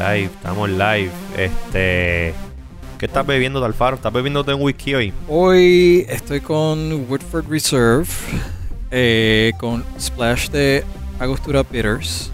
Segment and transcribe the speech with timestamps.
[0.00, 1.10] live, estamos live.
[1.36, 2.34] Este.
[2.98, 3.96] ¿Qué estás bebiendo, Alfaro?
[3.96, 5.12] ¿Estás bebiendo un whisky hoy?
[5.28, 8.06] Hoy estoy con Woodford Reserve,
[8.90, 10.84] eh, con splash de
[11.18, 12.30] Agostura Bitters.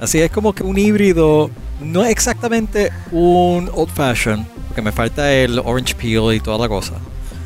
[0.00, 5.58] Así es como que un híbrido, no exactamente un old fashion, porque me falta el
[5.60, 6.94] orange peel y toda la cosa.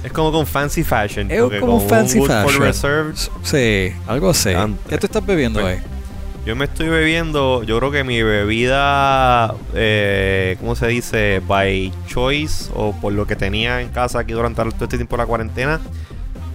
[0.02, 1.30] Es como con fancy fashion.
[1.30, 2.62] Es como con un fancy fashion.
[2.62, 4.51] Reserve, Sí, algo así.
[4.88, 5.99] ¿Qué tú estás bebiendo Pues, hoy?
[6.47, 11.43] Yo me estoy bebiendo, yo creo que mi bebida, eh, ¿cómo se dice?
[11.47, 15.23] By choice o por lo que tenía en casa aquí durante todo este tiempo de
[15.23, 15.80] la cuarentena.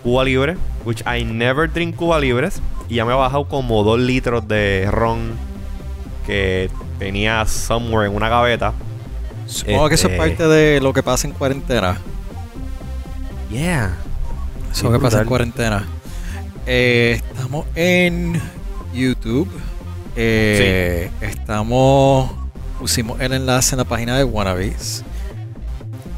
[0.04, 2.62] Cuba Libre, which I never drink Cuba Libres.
[2.90, 5.32] Y ya me he bajado como 2 litros de ron
[6.26, 8.74] que tenía somewhere en una gaveta.
[9.48, 12.00] Supongo que eso es este- parte de lo que pasa en cuarentena.
[13.52, 13.96] Yeah.
[14.72, 15.86] Eso Qué que pasa en cuarentena.
[16.66, 18.42] Eh, estamos en
[18.94, 19.50] YouTube.
[20.16, 22.32] Eh, Estamos.
[22.80, 25.04] Pusimos el enlace en la página de Wannabes.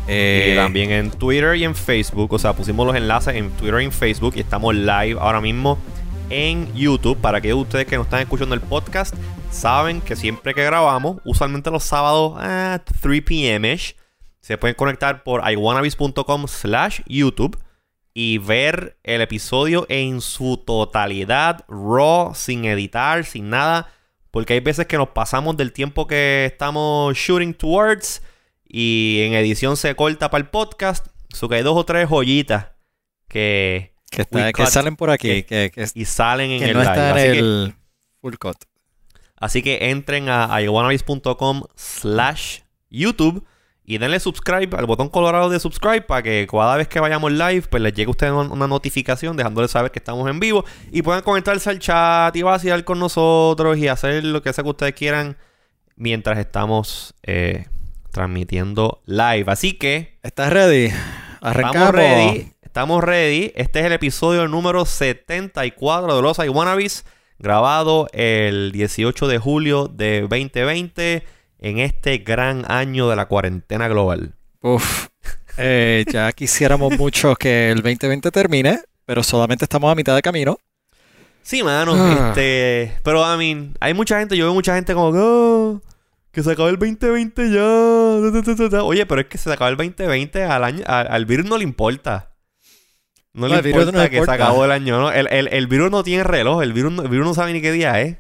[0.08, 2.34] Eh, Y también en Twitter y en Facebook.
[2.34, 4.34] O sea, pusimos los enlaces en Twitter y en Facebook.
[4.36, 5.78] Y estamos live ahora mismo
[6.30, 7.18] en YouTube.
[7.18, 9.14] Para que ustedes que nos están escuchando el podcast,
[9.52, 13.78] saben que siempre que grabamos, usualmente los sábados at 3 pm,
[14.40, 17.58] se pueden conectar por iwannabes.com slash YouTube
[18.20, 23.92] y ver el episodio en su totalidad, raw, sin editar, sin nada.
[24.32, 28.24] Porque hay veces que nos pasamos del tiempo que estamos shooting towards
[28.68, 31.06] y en edición se corta para el podcast.
[31.32, 32.70] So que hay dos o tres joyitas
[33.28, 35.44] que que, está- que salen por aquí.
[35.44, 36.92] que- Que, y salen en que el no live.
[36.92, 37.76] está en Así, que, el
[38.20, 38.58] full cut.
[39.36, 43.46] así que entren a iwanabis.com slash YouTube
[43.90, 47.64] y denle subscribe al botón colorado de subscribe para que cada vez que vayamos live
[47.70, 51.02] pues les llegue a ustedes un- una notificación dejándoles saber que estamos en vivo y
[51.02, 54.94] puedan conectarse al chat y vacilar con nosotros y hacer lo que sea que ustedes
[54.94, 55.38] quieran
[55.96, 57.66] mientras estamos eh,
[58.12, 59.46] transmitiendo live.
[59.48, 60.90] Así que ¿Estás ready?
[61.42, 61.76] Arrancamos.
[61.88, 62.52] Estamos ready.
[62.62, 63.54] Estamos ready.
[63.56, 67.06] Este es el episodio número 74 de Los Iwanabis.
[67.40, 71.24] Grabado el 18 de julio de 2020.
[71.60, 74.36] En este gran año de la cuarentena global.
[74.62, 75.08] Uf.
[75.60, 80.60] Eh, ya quisiéramos mucho que el 2020 termine, pero solamente estamos a mitad de camino.
[81.42, 81.94] Sí, mano.
[81.96, 82.28] Ah.
[82.30, 82.94] Este.
[83.04, 84.38] Pero, I mean, hay mucha gente.
[84.38, 85.18] Yo veo mucha gente como que.
[85.20, 85.90] "Ah,
[86.32, 88.22] que se acaba el 2020 ya.
[88.22, 88.84] ta, ta, ta, ta, ta".
[88.84, 90.44] Oye, pero es que se acaba el 2020.
[90.44, 92.36] Al, año, al, al virus no le importa.
[93.34, 94.34] No, No, le importa no que importa.
[94.38, 95.12] se acabó el año, ¿no?
[95.12, 96.62] El, el- el virus no tiene reloj.
[96.62, 98.18] El virus, no- el virus no sabe ni qué día es.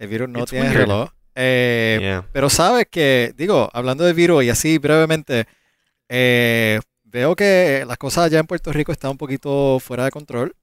[0.00, 0.80] El virus no It's tiene weird.
[0.80, 1.10] reloj.
[1.40, 2.26] Eh, Yeah.
[2.32, 5.46] Pero sabes que, digo, hablando de virus y así brevemente,
[6.08, 10.56] eh, veo que las cosas allá en Puerto Rico están un poquito fuera de control,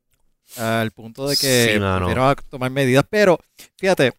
[0.58, 3.06] al punto de que Sí, a tomar medidas.
[3.09, 3.40] Pero,
[3.78, 4.14] fíjate,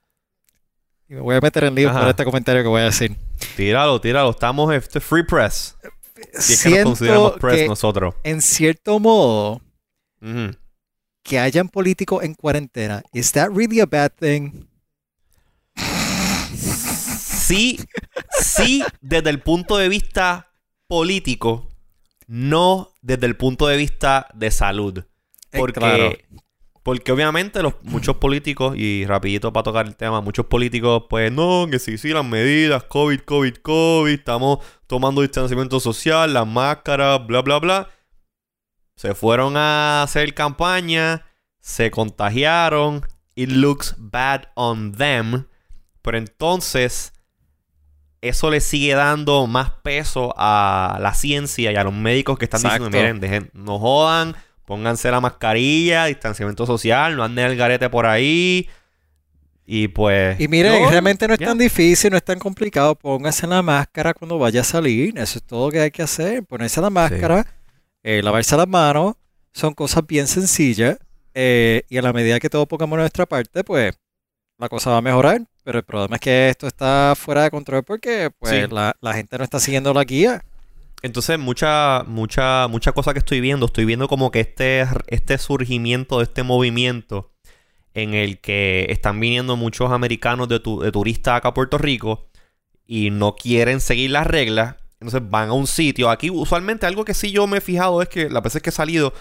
[1.09, 2.01] y me voy a meter en lío Ajá.
[2.01, 3.15] por este comentario que voy a decir.
[3.55, 4.31] Tíralo, tíralo.
[4.31, 5.77] Estamos este free press.
[6.39, 8.15] Si es que nos consideramos press que, nosotros.
[8.25, 9.61] en cierto modo,
[11.23, 14.65] que hayan políticos en cuarentena, ¿is that really a bad thing?
[17.47, 17.79] Sí,
[18.41, 20.53] sí, desde el punto de vista
[20.89, 21.69] político,
[22.27, 25.05] no desde el punto de vista de salud.
[25.53, 26.13] Porque, claro.
[26.83, 31.69] porque obviamente los, muchos políticos, y rapidito para tocar el tema, muchos políticos, pues no,
[31.71, 37.43] que sí, sí, las medidas, COVID, COVID, COVID, estamos tomando distanciamiento social, las máscaras, bla,
[37.43, 37.91] bla, bla.
[38.97, 41.27] Se fueron a hacer campaña,
[41.61, 45.47] se contagiaron, it looks bad on them.
[46.03, 47.13] Pero entonces,
[48.29, 52.63] eso le sigue dando más peso a la ciencia y a los médicos que están
[52.63, 58.07] diciendo, miren, dejen, no jodan, pónganse la mascarilla, distanciamiento social, no anden el garete por
[58.07, 58.69] ahí.
[59.67, 60.39] Y pues...
[60.41, 62.95] Y miren, no, realmente no es tan difícil, no es tan complicado.
[62.95, 65.19] Póngase la máscara cuando vaya a salir.
[65.19, 66.45] Eso es todo lo que hay que hacer.
[66.45, 67.45] Ponerse la máscara,
[68.05, 69.17] eh, lavarse las manos.
[69.53, 70.99] Son cosas bien sencillas.
[71.35, 73.93] eh, y a la medida que todos pongamos nuestra parte, pues
[74.59, 75.43] la cosa va a mejorar.
[75.65, 78.73] Pero el problema es que esto está fuera de control porque pues, Sí.
[78.73, 80.45] la, la gente no está siguiendo la guía.
[81.03, 86.19] Entonces, mucha, mucha, mucha cosa que estoy viendo, estoy viendo como que este, este surgimiento
[86.19, 87.33] de este movimiento
[87.95, 92.29] en el que están viniendo muchos americanos de, tu- de turistas acá a Puerto Rico
[92.87, 94.77] y no quieren seguir las reglas.
[95.01, 96.09] Entonces van a un sitio.
[96.11, 98.73] Aquí, usualmente, algo que sí yo me he fijado es que las veces que he
[98.73, 99.13] salido,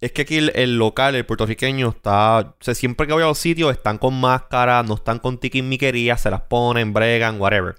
[0.00, 2.54] es que aquí el, local, el puertorriqueño, está.
[2.60, 6.42] Siempre que voy a los sitios, están con máscara, no están con tiquismiquerías, se las
[6.42, 7.76] ponen, bregan, whatever.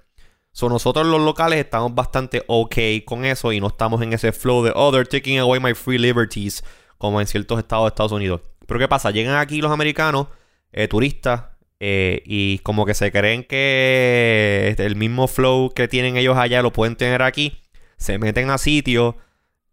[0.52, 4.64] So, nosotros los locales estamos bastante ok con eso y no estamos en ese flow
[4.64, 6.64] de, oh, they're taking away my free liberties,
[6.98, 8.40] como en ciertos estados de Estados Unidos.
[8.66, 9.10] Pero ¿qué pasa?
[9.10, 10.26] Llegan aquí los americanos,
[10.72, 11.44] eh, turistas,
[11.80, 16.72] eh, y como que se creen que el mismo flow que tienen ellos allá lo
[16.72, 17.58] pueden tener aquí.
[17.96, 19.14] Se meten a sitios,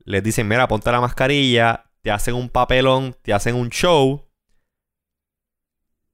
[0.04, 4.22] les dicen, mira, ponte la mascarilla, te hacen un papelón, te hacen un show.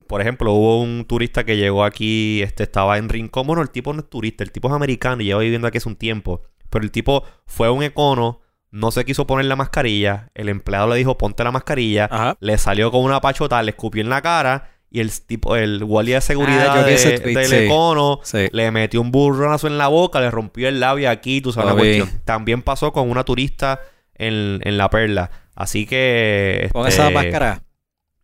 [0.07, 3.45] Por ejemplo, hubo un turista que llegó aquí, este estaba en Rincón.
[3.45, 5.89] Bueno, el tipo no es turista, el tipo es americano y lleva viviendo aquí hace
[5.89, 6.43] un tiempo.
[6.69, 8.39] Pero el tipo fue un econo,
[8.69, 10.29] no se quiso poner la mascarilla.
[10.33, 12.37] El empleado le dijo, ponte la mascarilla.
[12.39, 14.69] Le salió con una pachota, le escupió en la cara.
[14.89, 17.55] Y el tipo, el guardia de seguridad Ah, de- tweet, del sí.
[17.55, 18.47] econo Sí.
[18.53, 21.77] le metió un burronazo en la boca, le rompió el labio aquí, tú sabes la
[21.77, 22.09] cuestión.
[22.23, 23.81] También pasó con una turista
[24.15, 25.31] en, en La Perla.
[25.55, 26.69] Así que...
[26.73, 27.63] Con este, esa máscara.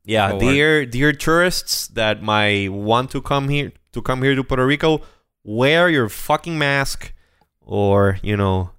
[0.03, 4.65] Yeah, dear, dear tourists that might want to come here to come here to Puerto
[4.65, 5.01] Rico,
[5.44, 7.12] wear your fucking mask
[7.59, 8.71] or, you know,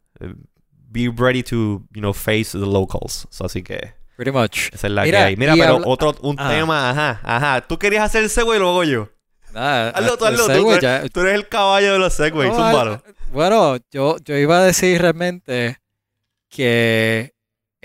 [0.91, 3.27] be ready to, you know, face the locals.
[3.31, 4.71] So, así que Pretty much.
[4.73, 5.37] esa es la Mira, que hay.
[5.37, 6.49] Mira, pero habla- otro un Ajá.
[6.51, 7.61] tema, ajá, ajá.
[7.69, 9.11] Tú querías hacer el segue y luego yo.
[9.53, 10.53] Nada, Hazlo tú, hazlo tú.
[10.75, 13.03] Tú, ya- eres- tú eres el caballo de los segways, No, zúmbalo.
[13.33, 15.77] Bueno, yo, yo iba a decir realmente
[16.49, 17.35] que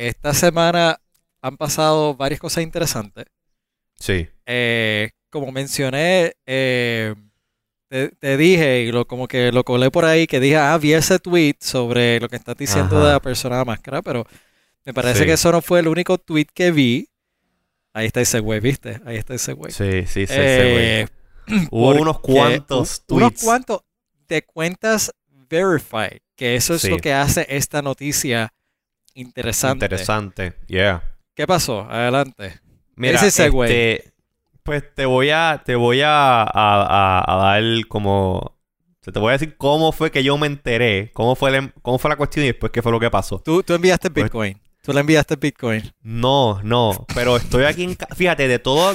[0.07, 0.99] esta semana
[1.41, 3.25] han pasado varias cosas interesantes.
[3.99, 4.27] Sí.
[4.45, 7.13] Eh, como mencioné, eh,
[7.89, 10.93] te, te dije, y lo, como que lo colé por ahí, que dije, ah, vi
[10.93, 13.05] ese tweet sobre lo que estás diciendo Ajá.
[13.07, 14.25] de la persona de máscara, pero
[14.85, 15.25] me parece Sí.
[15.25, 17.09] que eso no fue el único tweet que vi.
[17.93, 18.99] Ahí está ese güey, ¿viste?
[19.05, 19.71] Ahí está ese güey.
[19.71, 21.07] Sí, sí, sí, Eh,
[21.71, 23.43] Hubo unos cuantos u- Unos tweets.
[23.43, 23.81] cuantos
[24.27, 25.11] de cuentas
[25.49, 26.89] verified, que eso es Sí.
[26.89, 28.53] lo que hace esta noticia
[29.13, 29.85] interesante.
[29.85, 30.53] Interesante.
[30.67, 31.03] Yeah.
[31.35, 31.87] ¿Qué pasó?
[31.89, 32.59] Adelante.
[32.95, 34.13] Mira, Ese este,
[34.63, 38.55] pues te voy a, te voy a, a, a- a dar como,
[39.01, 42.09] te voy a decir cómo fue que yo me enteré, cómo fue, la, cómo fue
[42.09, 43.39] la cuestión y después qué fue lo que pasó.
[43.39, 44.59] Tú, tú enviaste Pues- Bitcoin.
[44.83, 45.81] Tú le enviaste Bitcoin.
[46.01, 48.93] No, no, pero estoy aquí en, fíjate, de todo,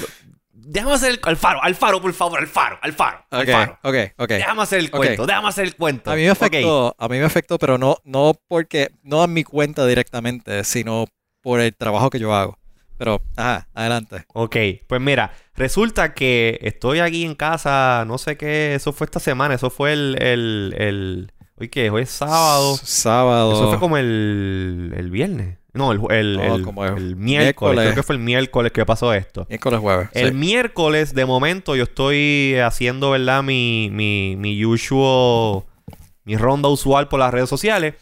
[0.61, 3.49] déjame hacer el, al faro, al faro, por favor, al faro, al faro, al Ok,
[3.51, 3.79] faro.
[3.83, 4.29] ok.
[4.29, 6.11] Déjame hacer el cuento, déjame hacer el cuento.
[6.11, 9.45] A mí me afectó, a mí me afectó, pero no, no porque, no a mi
[9.45, 11.07] cuenta directamente, sino
[11.43, 12.59] por el trabajo que yo hago.
[12.99, 14.25] Pero, ajá, adelante.
[14.35, 14.57] Ok,
[14.89, 19.55] pues mira, resulta que estoy aquí en casa, no sé qué, eso fue esta semana,
[19.55, 22.75] eso fue el, el, el, hoy qué, hoy es sábado.
[22.75, 23.53] S- Sábado.
[23.53, 25.58] Eso fue como el, el viernes.
[25.75, 27.17] No, el, el, el- como el el miércoles.
[27.17, 27.85] miércoles.
[27.85, 29.47] Creo que fue el miércoles que pasó esto.
[29.49, 30.09] Miércoles jueves.
[30.15, 30.35] El sí.
[30.35, 33.43] miércoles, de momento, yo estoy haciendo, ¿verdad?
[33.43, 35.65] Mi, mi, mi usual,
[36.25, 37.95] mi ronda usual por las redes sociales.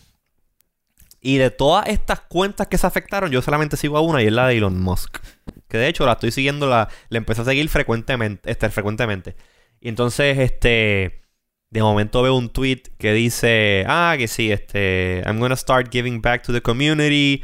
[1.21, 4.33] Y de todas estas cuentas que se afectaron, yo solamente sigo a una y es
[4.33, 5.19] la de Elon Musk.
[5.67, 9.35] Que de hecho la estoy siguiendo, la, la empecé a seguir frecuentemente, este, frecuentemente.
[9.81, 11.23] Y entonces, este,
[11.71, 16.21] de momento veo un tweet que dice, ah, que sí, este, I'm gonna start giving
[16.23, 17.43] back to the community.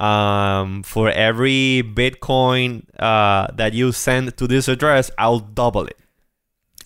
[0.00, 5.96] Um, for every Bitcoin uh, that you send to this address, I'll double it.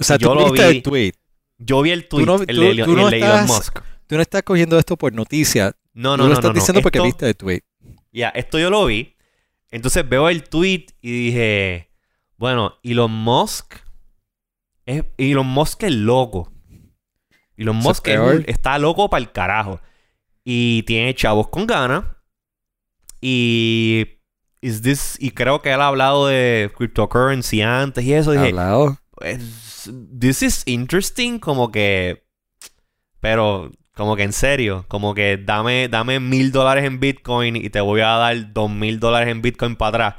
[0.01, 0.77] O sea, yo tú lo viste vi.
[0.79, 1.13] el tweet.
[1.59, 3.49] Yo vi el tweet, no- el, tú- de, Elon- tú no el de Elon estás-
[3.49, 3.79] Musk.
[4.07, 5.77] Tú no estás cogiendo esto por noticia.
[5.93, 6.55] No, tú no, lo no, estás no, no.
[6.55, 7.61] diciendo porque Esto- viste el tweet.
[8.13, 9.15] Ya, esto yo lo vi.
[9.71, 11.91] Entonces veo el tweet y dije,
[12.39, 13.75] bueno, Elon Musk
[14.87, 16.51] es Elon Musk es loco.
[17.63, 18.35] Elon Musk es peor.
[18.37, 19.81] un- está loco para el carajo.
[20.45, 22.05] Y tiene chavos con ganas.
[23.21, 24.19] Y
[24.61, 28.97] is this y creo que él ha hablado de cryptocurrency antes y eso dije, Hablado.
[30.19, 32.25] this is interesting como que
[33.21, 37.81] pero como que en serio como que dame dame mil dólares en bitcoin y te
[37.81, 40.15] voy a dar dos mil dólares en bitcoin para atrás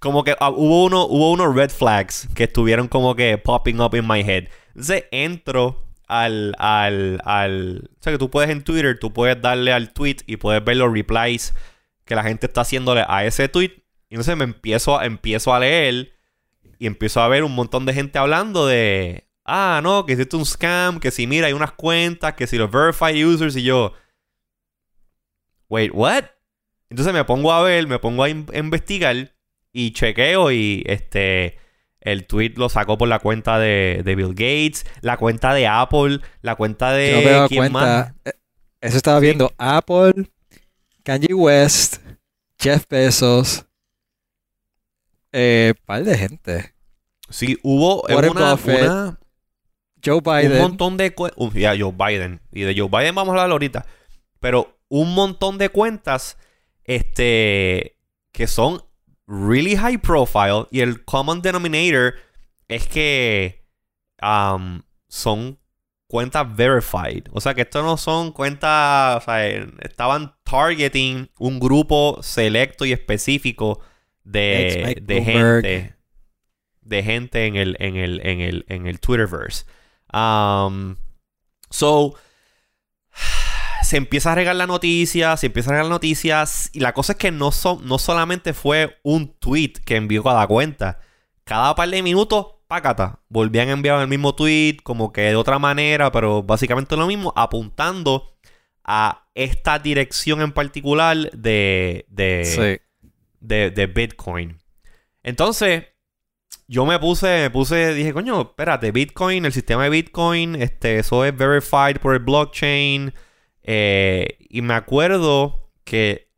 [0.00, 3.94] como que ah, hubo uno hubo unos red flags que estuvieron como que popping up
[3.94, 8.98] in my head entonces entro al al al o sea que tú puedes en Twitter
[8.98, 11.54] tú puedes darle al tweet y puedes ver los replies
[12.04, 16.16] que la gente está haciéndole a ese tweet y entonces me empiezo empiezo a leer
[16.78, 20.46] y empiezo a ver un montón de gente hablando de, ah, no, que hiciste un
[20.46, 23.94] scam, que si mira, hay unas cuentas, que si los verified users y yo,
[25.68, 26.24] wait, what?
[26.90, 29.34] Entonces me pongo a ver, me pongo a investigar
[29.72, 31.58] y chequeo y este,
[32.06, 36.20] el tweet lo sacó por la cuenta de, de Bill Gates, la cuenta de Apple,
[36.40, 37.10] la cuenta de...
[37.10, 38.12] Yo me he dado ¿quién más?
[38.12, 38.14] cuenta.
[38.24, 38.32] eh,
[38.80, 40.30] Eso estaba viendo Apple,
[41.02, 41.96] Kanye West,
[42.58, 43.66] Jeff Bezos,
[45.32, 46.74] eh, par de gente.
[47.28, 49.18] Sí, hubo Warren una, Buffett, una-
[50.04, 50.58] Joe un Biden.
[50.62, 51.52] montón de cuentas.
[51.54, 52.40] Ya, Joe Biden.
[52.52, 53.84] Y de Joe Biden vamos a hablar ahorita.
[54.38, 56.38] Pero un montón de cuentas
[56.84, 57.98] este,
[58.32, 58.82] que son
[59.26, 60.66] really high profile.
[60.70, 62.14] Y el common denominator
[62.68, 63.64] es que
[64.22, 65.58] um, son
[66.08, 67.24] cuentas verified.
[67.32, 69.22] O sea que esto no son cuentas.
[69.22, 69.46] O sea,
[69.82, 73.80] estaban targeting un grupo selecto y específico
[74.24, 75.96] de, de gente.
[76.80, 79.64] de gente en el, en el, en el, en el Twitterverse.
[80.12, 80.96] Um,
[81.68, 82.14] so,
[83.86, 86.70] se empieza a regar la noticia, se empieza a regar noticias.
[86.72, 90.46] Y la cosa es que no, son, no solamente fue un tweet que envió cada
[90.46, 90.98] cuenta.
[91.44, 93.20] Cada par de minutos, pácata.
[93.28, 97.32] Volvían a enviar el mismo tweet, como que de otra manera, pero básicamente lo mismo,
[97.36, 98.36] apuntando
[98.84, 102.82] a esta dirección en particular de, de,
[103.40, 104.58] de, de Bitcoin.
[105.22, 105.84] Entonces,
[106.68, 111.24] yo me puse, me puse, dije, coño, espérate, Bitcoin, el sistema de Bitcoin, este, eso
[111.24, 113.14] es verified por el blockchain.
[113.66, 116.32] Eh, y me acuerdo que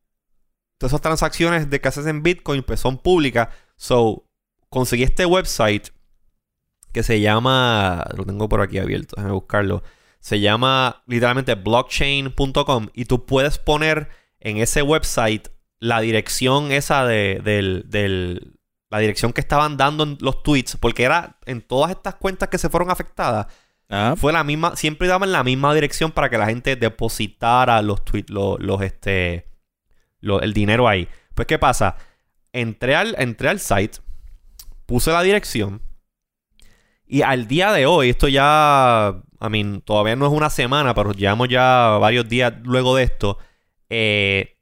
[0.78, 3.48] todas esas transacciones de que haces en Bitcoin pues son públicas.
[3.76, 4.24] So,
[4.70, 5.90] conseguí este website
[6.92, 9.82] que se llama, lo tengo por aquí abierto, déjame buscarlo.
[10.20, 14.08] Se llama literalmente blockchain.com y tú puedes poner
[14.40, 15.48] en ese website
[15.80, 17.40] la dirección esa de,
[18.90, 22.58] la dirección que estaban dando en los tweets, porque era en todas estas cuentas que
[22.58, 23.46] se fueron afectadas,
[23.90, 24.14] ah.
[24.16, 28.30] fue la misma, siempre daban la misma dirección para que la gente depositara los tweets,
[28.30, 29.46] los, este,
[30.20, 31.08] el dinero ahí.
[31.34, 31.96] Pues, ¿qué pasa?
[32.52, 33.98] Entré al, entré al site,
[34.86, 35.82] puse la dirección,
[37.08, 41.12] y al día de hoy, esto ya, I mean, todavía no es una semana, pero
[41.12, 43.38] llevamos ya varios días luego de esto,
[43.88, 44.58] eh,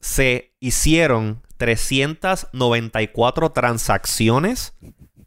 [0.00, 4.74] se hicieron 394 transacciones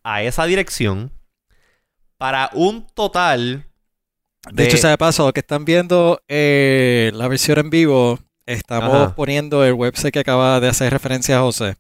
[0.03, 1.12] a esa dirección
[2.17, 3.65] para un total
[4.51, 4.65] de...
[4.65, 9.74] hecho, se de paso, que están viendo eh, la versión en vivo, estamos poniendo el
[9.74, 11.75] website que acaba de hacer referencia a José.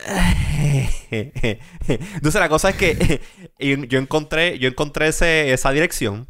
[1.11, 3.21] Entonces la cosa es que
[3.59, 6.28] yo encontré, yo encontré esa dirección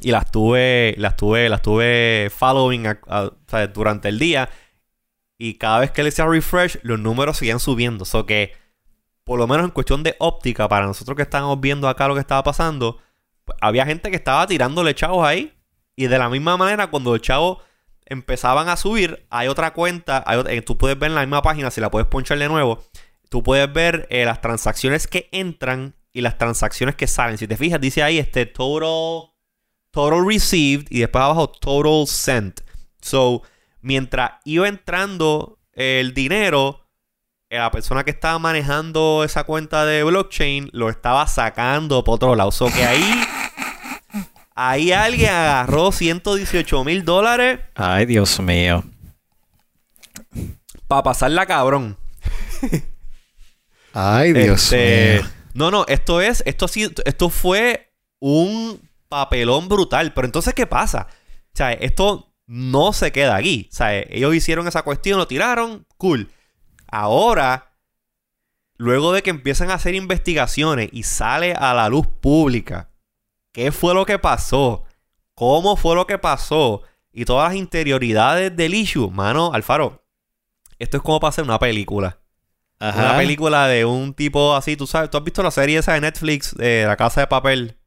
[0.00, 2.86] y la estuve, la estuve, following
[3.72, 4.50] durante el día
[5.38, 8.04] y cada vez que le hacía refresh los números seguían subiendo.
[8.04, 8.52] So que
[9.24, 12.20] por lo menos en cuestión de óptica para nosotros que estamos viendo acá lo que
[12.20, 12.98] estaba pasando,
[13.60, 15.52] había gente que estaba tirándole chavos ahí.
[15.96, 17.58] Y de la misma manera, cuando los chavos
[18.06, 20.22] empezaban a subir, hay otra cuenta.
[20.26, 22.84] Hay eh, tú puedes ver en la misma página, si la puedes ponchar de nuevo.
[23.28, 27.38] Tú puedes ver eh, las transacciones que entran y las transacciones que salen.
[27.38, 29.32] Si te fijas, dice ahí este total,
[29.90, 32.60] total received y después abajo total sent.
[33.00, 33.42] So,
[33.80, 36.84] mientras iba entrando el dinero,
[37.50, 42.34] eh, la persona que estaba manejando esa cuenta de blockchain lo estaba sacando por otro
[42.34, 42.50] lado.
[42.58, 43.24] O que ahí,
[44.54, 47.60] ahí alguien agarró 118 mil dólares.
[47.74, 48.84] Ay, Dios mío.
[50.86, 51.96] Para pasarla cabrón.
[53.92, 55.30] Ay, Dios este, mío.
[55.54, 60.12] No, no, esto es, esto sí, esto fue un papelón brutal.
[60.12, 61.06] Pero entonces, ¿qué pasa?
[61.08, 63.68] O sea, esto no se queda aquí.
[63.72, 66.30] O sea, ellos hicieron esa cuestión, lo tiraron, cool.
[66.88, 67.72] Ahora,
[68.76, 72.90] luego de que empiezan a hacer investigaciones y sale a la luz pública
[73.54, 74.84] qué fue lo que pasó,
[75.34, 76.82] cómo fue lo que pasó
[77.12, 80.04] y todas las interioridades del issue, mano, Alfaro,
[80.78, 82.18] esto es como para hacer una película.
[82.80, 86.02] Una película de un tipo así, tú sabes, tú has visto la serie esa de
[86.02, 87.78] Netflix de La Casa de Papel.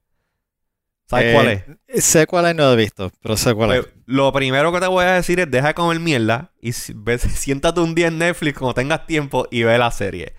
[1.05, 1.63] ¿Sabes cuál es?
[1.87, 3.81] Eh, sé cuál es, no he visto, pero sé cuál es.
[3.81, 6.71] Pues, lo primero que te voy a decir es deja de comer mierda y
[7.17, 10.33] siéntate un día en Netflix cuando tengas tiempo y ve la serie.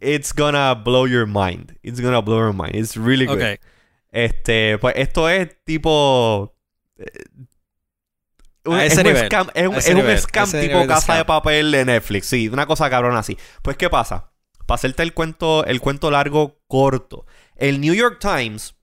[0.00, 1.78] It's gonna blow your mind.
[1.82, 2.74] It's gonna blow your mind.
[2.74, 3.58] It's really good.
[4.10, 6.56] Este, pues esto es tipo...
[6.96, 12.26] es, un scam, es, un, scam tipo casa de papel de Netflix.
[12.26, 13.38] Sí, una cosa cabrona así.
[13.62, 14.32] Pues, ¿qué pasa?
[14.66, 17.26] Para hacerte el cuento, el cuento largo, corto.
[17.56, 18.74] El New York Times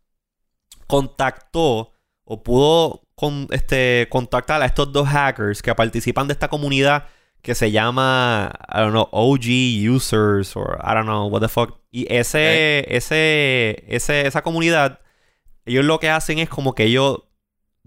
[0.88, 1.94] contactó
[2.24, 7.08] o pudo con, este, contactar a estos dos hackers que participan de esta comunidad
[7.42, 9.46] que se llama, I don't know, OG
[9.96, 11.80] Users o I don't know, what the fuck.
[11.92, 15.00] Y ese, ese, ese, esa comunidad,
[15.68, 17.24] ellos lo que hacen es como que ellos,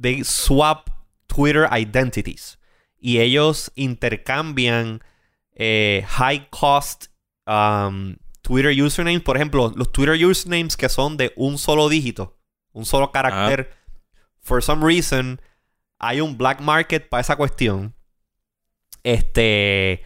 [0.00, 0.90] they swap
[1.26, 2.58] Twitter identities.
[3.00, 5.02] y ellos intercambian
[5.54, 7.06] eh, high cost
[7.46, 9.22] um, Twitter usernames.
[9.22, 12.38] Por ejemplo, los Twitter usernames que son de un solo dígito,
[12.72, 13.72] un solo carácter.
[14.42, 15.40] For some reason,
[15.98, 17.94] hay un black market para esa cuestión.
[19.02, 20.04] Este.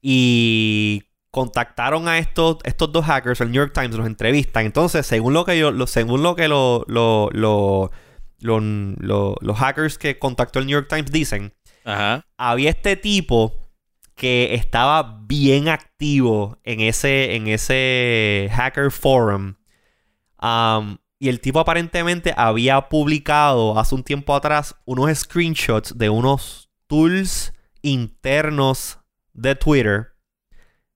[0.00, 4.66] Y contactaron a estos, estos dos hackers, el New York Times los entrevistan.
[4.66, 7.90] Entonces, según lo que yo, lo, según lo que lo, lo, lo,
[8.38, 11.54] los hackers que contactó el New York Times dicen,
[12.36, 13.54] había este tipo
[14.14, 19.54] que estaba bien activo en ese, en ese hacker forum.
[20.40, 26.68] Um, y el tipo aparentemente había publicado hace un tiempo atrás unos screenshots de unos
[26.88, 28.98] tools internos
[29.32, 30.11] de Twitter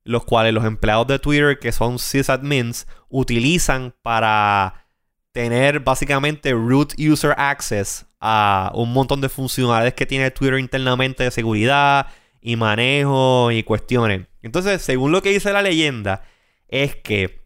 [0.06, 4.86] los cuales los empleados de Twitter, que son sysadmins, utilizan para
[5.32, 11.30] tener básicamente root user access a un montón de funcionalidades que tiene Twitter internamente de
[11.30, 12.06] seguridad
[12.40, 14.28] y manejo y cuestiones.
[14.42, 16.22] Entonces, según lo que dice la leyenda,
[16.68, 17.44] es que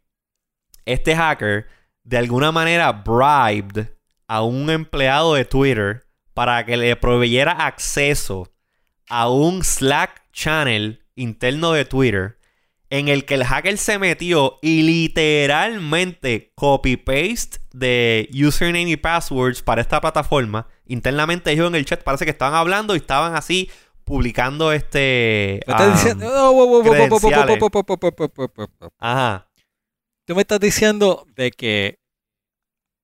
[0.85, 1.67] este hacker
[2.05, 3.89] de alguna manera bribed
[4.29, 8.53] a un empleado de Twitter para que le proveyera acceso
[9.09, 12.40] a un Slack channel interno de Twitter
[12.91, 19.81] en el que el hacker se metió y literalmente copy-paste de username y passwords para
[19.81, 20.67] esta plataforma.
[20.87, 23.71] Internamente ellos en el chat parece que estaban hablando y estaban así
[24.03, 25.61] publicando este...
[28.99, 29.49] Ajá.
[30.27, 32.01] Tú me estás diciendo de que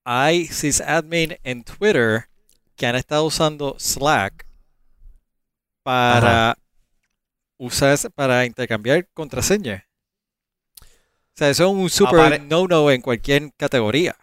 [0.04, 2.28] hay sysadmin en Twitter
[2.74, 4.46] que han estado usando Slack
[5.84, 6.58] para
[7.58, 9.86] usas para intercambiar contraseña.
[10.80, 14.16] O sea, eso es un super no-no en cualquier categoría.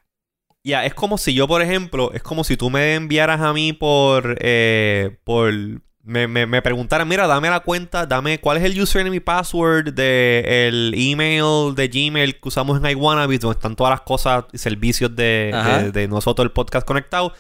[0.63, 3.73] Ya, es como si yo, por ejemplo, es como si tú me enviaras a mí
[3.73, 5.53] por, eh, por,
[6.03, 9.93] me, me, me preguntaran, mira, dame la cuenta, dame cuál es el username y password
[9.93, 15.13] del email de Gmail que usamos en iWannabes, donde están todas las cosas y servicios
[15.15, 17.33] de, de nosotros, el podcast conectado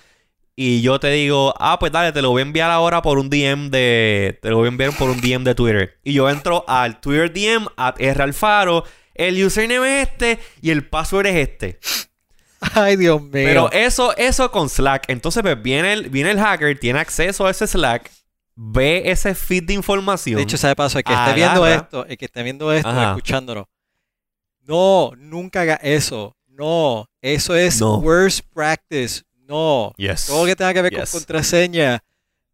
[0.55, 3.29] y yo te digo, ah, pues dale, te lo voy a enviar ahora por un
[3.29, 4.37] DM de.
[4.41, 5.99] Te lo voy a enviar por un DM de Twitter.
[6.03, 8.83] Y yo entro al Twitter DM, a R Alfaro,
[9.15, 11.79] el username es este y el password es este.
[12.75, 13.31] Ay, Dios mío.
[13.31, 15.05] Pero eso, eso con Slack.
[15.09, 18.11] Entonces, pues viene el, viene el hacker, tiene acceso a ese Slack,
[18.55, 20.37] ve ese feed de información.
[20.37, 23.67] De hecho, sabe paso, el que esté viendo esto, el que esté viendo esto, escuchándolo.
[24.61, 26.37] No, nunca haga eso.
[26.47, 29.23] No, eso es worst practice.
[29.53, 29.93] No.
[30.25, 32.03] Todo que tenga que ver con contraseña,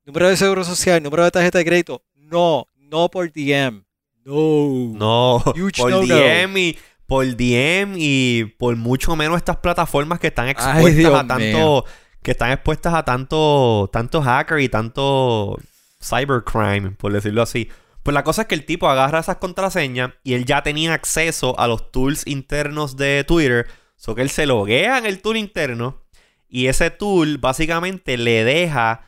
[0.05, 2.03] número de seguro social, número de tarjeta de crédito.
[2.15, 2.67] No.
[2.75, 3.85] No por DM.
[4.25, 4.93] No.
[4.95, 5.43] No.
[5.77, 11.25] por DM y por DM y por mucho menos estas plataformas que están expuestas a
[11.25, 11.85] tanto
[12.21, 15.57] que están expuestas a tanto tanto hacker y tanto
[16.03, 17.69] cybercrime, por decirlo así.
[18.03, 21.57] Pues la cosa es que el tipo agarra esas contraseñas y él ya tenía acceso
[21.59, 26.08] a los tools internos de Twitter, so que él se loguea en el tool interno
[26.49, 29.05] y ese tool básicamente le deja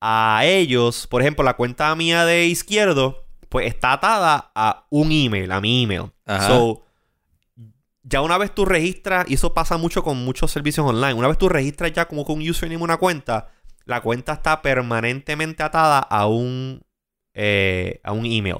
[0.00, 5.52] a ellos, por ejemplo, la cuenta mía de izquierdo, pues está atada a un email,
[5.52, 6.10] a mi email.
[6.46, 6.82] So,
[8.02, 11.36] ya una vez tú registras, y eso pasa mucho con muchos servicios online, una vez
[11.36, 13.48] tú registras ya como con un username una cuenta,
[13.84, 16.82] la cuenta está permanentemente atada a un,
[17.34, 18.58] eh, a un email.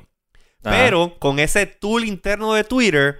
[0.62, 3.18] Pero con ese tool interno de Twitter,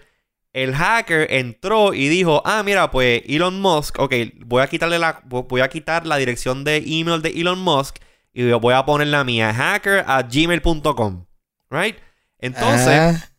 [0.53, 5.23] el hacker entró y dijo, ah, mira, pues Elon Musk, ok, voy a quitarle la,
[5.25, 7.99] voy a quitar la dirección de email de Elon Musk
[8.33, 11.27] y voy a poner la mía, hacker a gmail.com,
[11.71, 11.97] right?
[12.39, 13.31] Entonces, ah.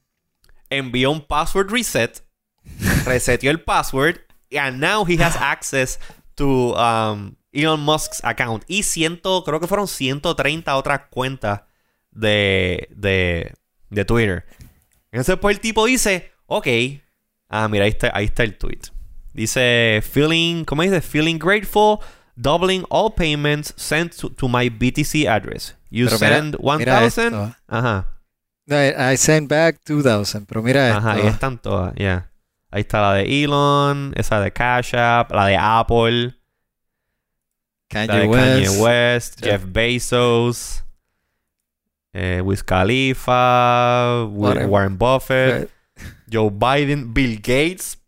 [0.70, 2.24] envió un password reset,
[3.06, 4.22] resetió el password,
[4.58, 6.00] and now he has access
[6.36, 8.64] to um, Elon Musk's account.
[8.68, 11.62] Y ciento, creo que fueron 130 otras cuentas
[12.12, 13.54] de, de,
[13.90, 14.46] de Twitter.
[15.12, 16.68] Entonces, pues el tipo dice, Ok.
[17.54, 18.80] Ah, mira, ahí está, ahí está el tweet.
[19.34, 21.02] Dice, feeling, ¿cómo dice?
[21.02, 22.00] Feeling grateful,
[22.38, 25.76] doubling all payments sent to, my BTC address.
[25.90, 27.54] You send 1000.
[27.68, 28.08] Ajá.
[28.70, 31.00] I, send back 2000, pero mira esto.
[31.00, 32.32] Ajá, ahí están todas, ya.
[32.72, 36.34] Ahí está la de Elon, esa de Cash App, la de Apple.
[37.90, 40.84] Kanye, la de West, Kanye West, Jeff Bezos,
[42.14, 45.70] eh, Wiz Khalifa, Warren Buffett.
[46.32, 48.02] Joe Biden, Bill Gates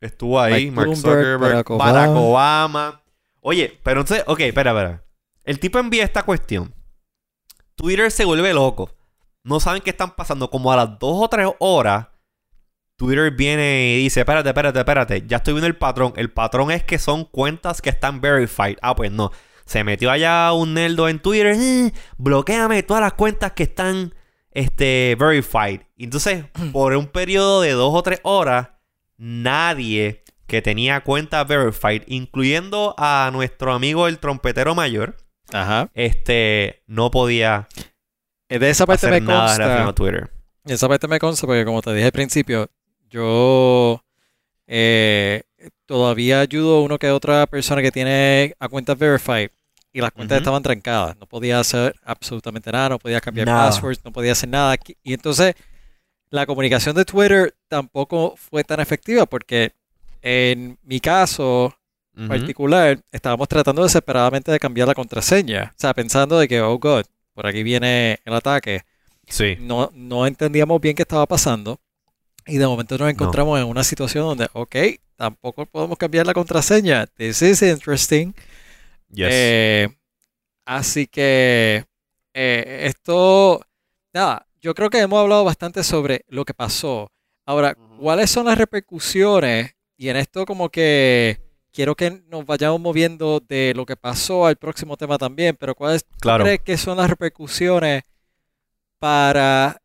[0.00, 3.02] estuvo ahí, Mark Zuckerberg, Barack Obama.
[3.40, 5.04] Oye, pero entonces, ok, espera, espera.
[5.44, 6.74] El tipo envía esta cuestión.
[7.74, 8.90] Twitter se vuelve loco.
[9.44, 10.50] No saben qué están pasando.
[10.50, 12.08] Como a las dos o tres horas,
[12.96, 15.24] Twitter viene y dice: Espérate, espérate, espérate.
[15.26, 16.12] Ya estoy viendo el patrón.
[16.16, 18.76] El patrón es que son cuentas que están verified.
[18.82, 19.30] Ah, pues no.
[19.64, 24.14] Se metió allá un nerdo en Twitter, eh, bloqueame todas las cuentas que están
[24.58, 25.80] este, verified.
[25.96, 28.68] Y entonces, por un periodo de dos o tres horas,
[29.16, 35.16] nadie que tenía cuenta verified, incluyendo a nuestro amigo el trompetero mayor,
[35.52, 35.90] Ajá.
[35.94, 37.68] este, no podía
[38.48, 39.86] Eh, De esa parte hacer me consta.
[39.88, 40.30] a Twitter.
[40.64, 42.70] Esa parte me consta porque como te dije al principio,
[43.10, 44.02] yo
[44.66, 45.42] eh,
[45.86, 49.50] todavía ayudo a uno que otra persona que tiene a cuentas verified
[49.98, 50.42] y las cuentas Ujú.
[50.42, 51.16] estaban trancadas.
[51.18, 53.66] No podía hacer absolutamente nada, no podía cambiar Nada.
[53.68, 54.76] passwords, no podía hacer nada.
[55.02, 55.54] Y entonces
[56.30, 59.72] la comunicación de Twitter tampoco fue tan efectiva porque
[60.22, 61.74] en mi caso
[62.16, 62.28] Ujú.
[62.28, 65.72] particular estábamos tratando desesperadamente de cambiar la contraseña.
[65.76, 68.82] O sea, pensando de que, oh God, por aquí viene el ataque
[69.28, 69.56] Sí.
[69.60, 71.78] no, no entendíamos bien qué estaba pasando
[72.46, 74.74] y de momento nos encontramos en una situación donde, ok,
[75.16, 77.06] tampoco podemos cambiar la contraseña.
[77.06, 78.32] This is interesting.
[79.10, 79.28] Yes.
[79.30, 79.88] Eh,
[80.64, 81.84] así que
[82.34, 83.60] eh, esto,
[84.12, 87.10] nada, yo creo que hemos hablado bastante sobre lo que pasó.
[87.46, 87.74] Ahora.
[87.98, 89.74] ¿cuáles son las repercusiones?
[89.96, 91.40] Y en esto como que
[91.72, 96.04] quiero que nos vayamos moviendo de lo que pasó al próximo tema también, pero ¿cuáles
[96.20, 96.44] Claro.
[96.44, 98.02] crees que son las repercusiones
[98.98, 99.80] para,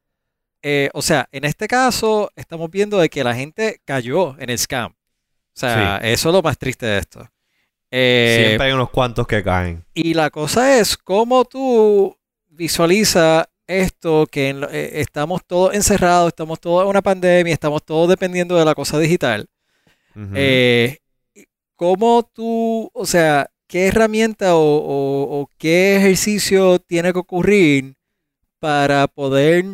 [0.62, 4.60] eh, o sea, en este caso estamos viendo de que la gente cayó en el
[4.60, 4.92] scam.
[4.92, 4.96] O
[5.60, 7.30] sea, eso es lo más triste de esto.
[7.96, 9.86] Eh, Siempre hay unos cuantos que caen.
[9.94, 12.18] y la cosa es cómo tú
[12.50, 18.10] visualizas esto, que en eh, estamos todos encerrados, estamos todos en una pandemia, estamos todos
[18.10, 19.48] dependiendo de la cosa digital.
[20.36, 20.98] Eh,
[21.76, 27.96] ¿Cómo tú, o sea, qué herramienta o, o- o qué ejercicio tiene que ocurrir
[28.60, 29.66] para poder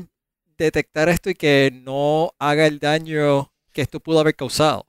[0.57, 4.85] detectar esto y que no haga el daño que esto pudo haber causado?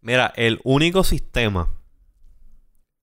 [0.00, 1.68] Mira, el único sistema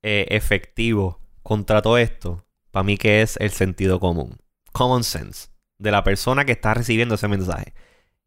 [0.02, 4.38] eh, efectivo contra todo esto, para mí que es el sentido común.
[4.72, 5.50] Common sense.
[5.78, 7.74] De la persona que está recibiendo ese mensaje.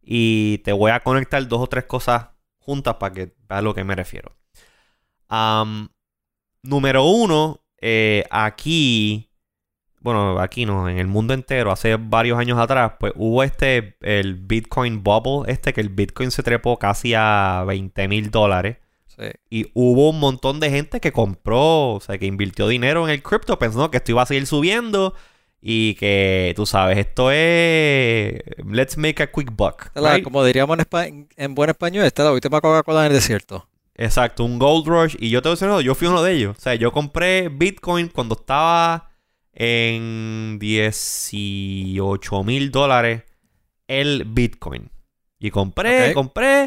[0.00, 3.74] Y te voy a conectar dos o tres cosas juntas para que veas a lo
[3.74, 4.36] que me refiero.
[6.62, 9.30] Número uno, eh, aquí,
[10.00, 14.36] bueno, aquí no, en el mundo entero, hace varios años atrás, pues hubo este, el
[14.36, 18.78] Bitcoin Bubble, este que el Bitcoin se trepó casi a 20 mil dólares.
[19.16, 19.24] Sí.
[19.50, 23.22] Y hubo un montón de gente que compró, o sea, que invirtió dinero en el
[23.22, 25.14] cripto pensando que esto iba a seguir subiendo
[25.60, 28.40] y que, tú sabes, esto es...
[28.68, 29.90] Let's make a quick buck.
[29.94, 30.24] La- right?
[30.24, 33.68] como diríamos en, espa- en buen español, esta es la última Coca-Cola en el desierto.
[33.94, 35.16] Exacto, un gold rush.
[35.20, 36.56] Y yo te voy a decir, no, yo fui uno de ellos.
[36.56, 39.10] O sea, yo compré Bitcoin cuando estaba
[39.52, 43.22] en 18 mil dólares
[43.88, 44.90] el Bitcoin.
[45.38, 46.61] Y compré, compré.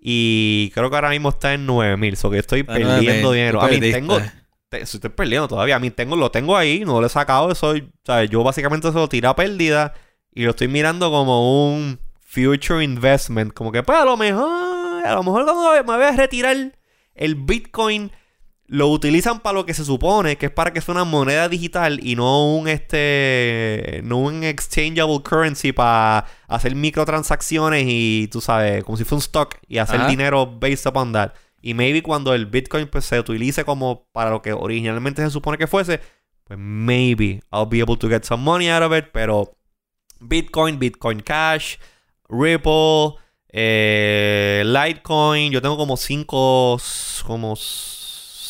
[0.00, 2.16] Y creo que ahora mismo está en 9 mil.
[2.16, 3.60] So que estoy nueve perdiendo dinero.
[3.60, 4.18] A mí tengo,
[4.70, 5.76] te- estoy perdiendo todavía.
[5.76, 7.54] A mí tengo, lo tengo ahí, no lo he sacado.
[7.54, 9.92] Soy, o sea, yo básicamente se lo tiré a pérdida
[10.32, 13.52] y lo estoy mirando como un future investment.
[13.52, 16.56] Como que, pues a lo mejor, a lo mejor cuando me voy a retirar
[17.14, 18.10] el Bitcoin,
[18.70, 21.98] lo utilizan para lo que se supone, que es para que sea una moneda digital
[22.06, 28.96] y no un este, no un exchangeable currency para hacer microtransacciones y tú sabes, como
[28.96, 30.08] si fuera un stock y hacer Ajá.
[30.08, 31.32] dinero based upon that.
[31.60, 35.58] Y maybe cuando el Bitcoin pues, se utilice como para lo que originalmente se supone
[35.58, 36.00] que fuese,
[36.44, 39.06] pues maybe I'll be able to get some money out of it.
[39.12, 39.56] Pero
[40.20, 41.78] Bitcoin, Bitcoin Cash,
[42.28, 43.16] Ripple,
[43.48, 46.80] eh, Litecoin, yo tengo como cinco,
[47.26, 47.56] como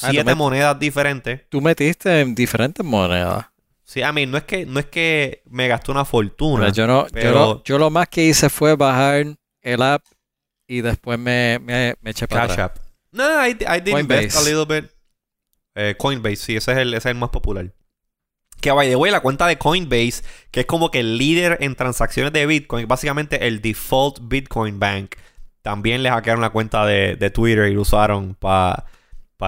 [0.09, 1.49] siete met- monedas diferentes.
[1.49, 3.47] Tú metiste en diferentes monedas.
[3.85, 6.71] Sí, a mí no es que no es que me gasté una fortuna.
[6.71, 9.27] Yo, no, yo, lo, yo lo más que hice fue bajar
[9.63, 10.05] el app
[10.69, 12.71] y después me, me, me eché para Cash atrás.
[12.71, 12.79] App.
[13.13, 14.39] No, I, I did invest Coinbase.
[14.39, 14.91] a little bit.
[15.75, 17.73] Eh, Coinbase, sí, ese es, el, ese es el más popular.
[18.61, 21.75] Que by the way, la cuenta de Coinbase, que es como que el líder en
[21.75, 25.17] transacciones de Bitcoin, básicamente el default Bitcoin Bank,
[25.63, 28.85] también le hackearon la cuenta de, de Twitter y lo usaron para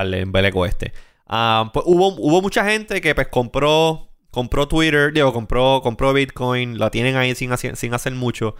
[0.00, 0.92] el embeleco este.
[1.26, 6.78] Ah, pues hubo, hubo mucha gente que pues compró, compró Twitter, digo, compró, compró Bitcoin,
[6.78, 8.54] la tienen ahí sin, hacer- sin hacer mucho.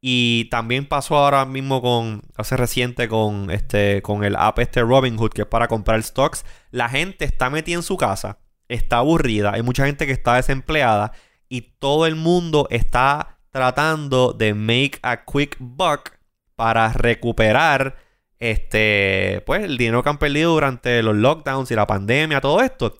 [0.00, 5.30] Y también pasó ahora mismo con, hace reciente con este, con el app este Robinhood,
[5.30, 6.44] que es para comprar stocks.
[6.70, 11.12] La gente está metida en su casa, está aburrida, hay mucha gente que está desempleada
[11.48, 16.10] y todo el mundo está tratando de make a quick buck
[16.56, 17.96] para recuperar
[18.38, 22.98] este, pues el dinero que han perdido durante los lockdowns y la pandemia, todo esto.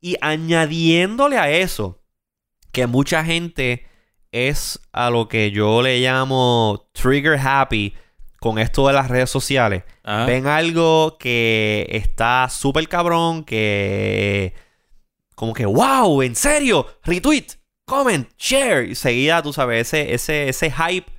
[0.00, 2.02] Y añadiéndole a eso,
[2.72, 3.86] que mucha gente
[4.32, 7.94] es a lo que yo le llamo trigger happy
[8.40, 9.84] con esto de las redes sociales.
[10.04, 14.52] Ven algo que está súper cabrón, que
[15.34, 17.46] como que, wow, en serio, retweet,
[17.86, 18.86] comment, share.
[18.90, 21.10] Y seguida, tú sabes, ese, ese, ese hype,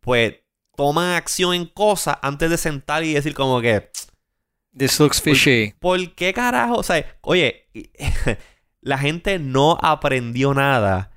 [0.00, 0.34] pues
[0.76, 3.90] toman acción en cosas antes de sentar y decir como que...
[4.76, 5.74] This looks fishy.
[5.80, 6.76] ¿Por, qué carajo?
[6.76, 7.68] O sea, oye,
[8.82, 11.10] la gente no aprendió nada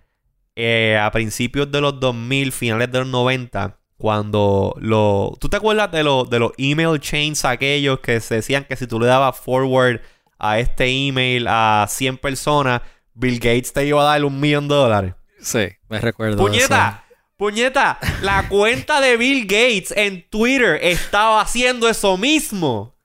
[0.56, 5.38] eh, a principios de los 2000, finales de los 90, cuando lo...
[5.40, 8.88] ¿Tú te acuerdas de, lo, de los email chains aquellos que se decían que si
[8.88, 10.00] tú le dabas forward
[10.38, 12.82] a este email a 100 personas,
[13.14, 15.14] Bill Gates te iba a dar un millón de dólares?
[15.42, 16.38] Sí, me recuerdo.
[16.38, 17.04] ¡Puñeta!
[17.40, 22.98] Puñeta, la cuenta de Bill Gates en Twitter estaba haciendo eso mismo.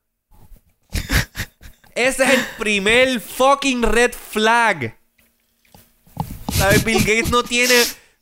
[1.94, 4.98] Ese es el primer fucking red flag.
[6.52, 6.82] ¿Sabes?
[6.82, 7.74] Bill Gates no tiene.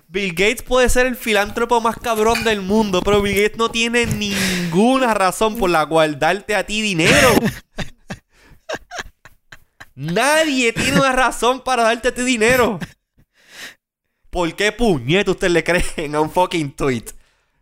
[0.08, 4.04] Bill Gates puede ser el filántropo más cabrón del mundo, pero Bill Gates no tiene
[4.04, 7.30] ninguna razón por la cual darte a ti dinero.
[9.94, 12.78] Nadie tiene una razón para darte a ti dinero.
[14.32, 17.04] ¿Por qué puñete usted le creen a un fucking tweet?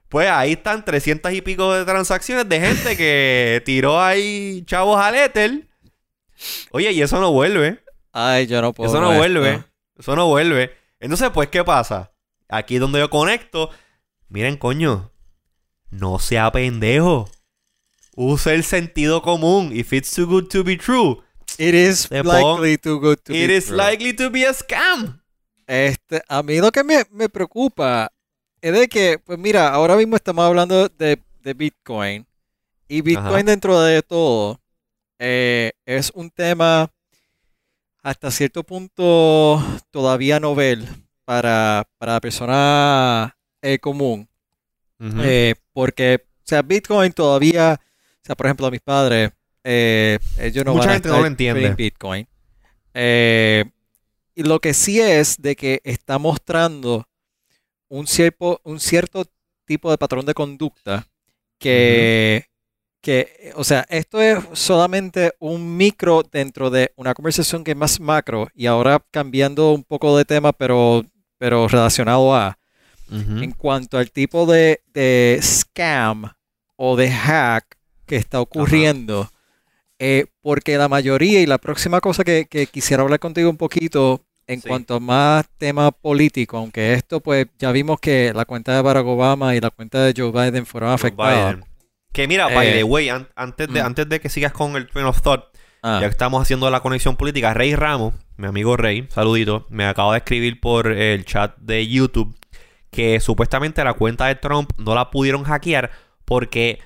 [0.09, 5.17] Pues ahí están 300 y pico de transacciones de gente que tiró ahí chavos al
[5.17, 5.69] Ether.
[6.71, 7.83] Oye, y eso no vuelve.
[8.13, 8.89] Ay, yo no puedo.
[8.89, 9.65] Eso no vuelve.
[9.99, 10.71] Eso no vuelve.
[11.01, 12.13] Entonces, pues, ¿qué pasa?
[12.49, 13.71] Aquí es donde yo conecto.
[14.29, 15.11] Miren, coño.
[15.91, 17.29] No sea pendejo.
[18.15, 19.71] Use el sentido común.
[19.75, 21.25] If it's too good to be true.
[21.59, 23.45] It is likely too good to be true.
[23.45, 25.20] It is likely to be a scam.
[25.71, 28.11] Este, a mí lo que me, preocupa
[28.61, 31.17] es de que, pues mira, ahora mismo estamos hablando de,
[31.55, 32.27] Bitcoin.
[32.89, 34.61] Y Bitcoin dentro de todo
[35.21, 36.91] eh, es un tema
[38.03, 40.89] hasta cierto punto todavía novel
[41.25, 44.29] para, para la persona eh, común.
[45.23, 49.31] Eh, porque, o sea, Bitcoin todavía, o sea, por ejemplo, a mis padres,
[49.63, 51.75] ellos no Mucha van gente no lo entiende.
[51.77, 52.27] Bitcoin.
[54.41, 57.07] Y lo que sí es de que está mostrando
[57.91, 59.27] un cierto, un cierto
[59.67, 61.07] tipo de patrón de conducta
[61.59, 62.47] que,
[63.03, 68.01] que, o sea, esto es solamente un micro dentro de una conversación que es más
[68.01, 71.05] macro y ahora cambiando un poco de tema, pero,
[71.37, 72.59] pero relacionado a,
[73.11, 74.81] en cuanto al tipo de,
[75.43, 76.33] scam
[76.77, 77.77] o de hack
[78.07, 79.31] que está ocurriendo.
[79.99, 84.61] Eh, porque la mayoría, y la próxima cosa que, quisiera hablar contigo un poquito en
[84.61, 89.07] cuanto a más tema político, aunque esto pues ya vimos que la cuenta de Barack
[89.07, 91.59] Obama y la cuenta de Joe Biden fueron afectadas.
[92.13, 93.87] Que mira, by the eh, way, antes, de, mm.
[93.87, 95.45] antes de que sigas con el train of thought,
[95.83, 95.99] ah.
[96.01, 100.15] ya que estamos haciendo la conexión política, Rey Ramos, mi amigo Rey, saludito, me acaba
[100.15, 102.37] de escribir por el chat de YouTube
[102.91, 105.93] que supuestamente la cuenta de Trump no la pudieron hackear
[106.25, 106.81] porque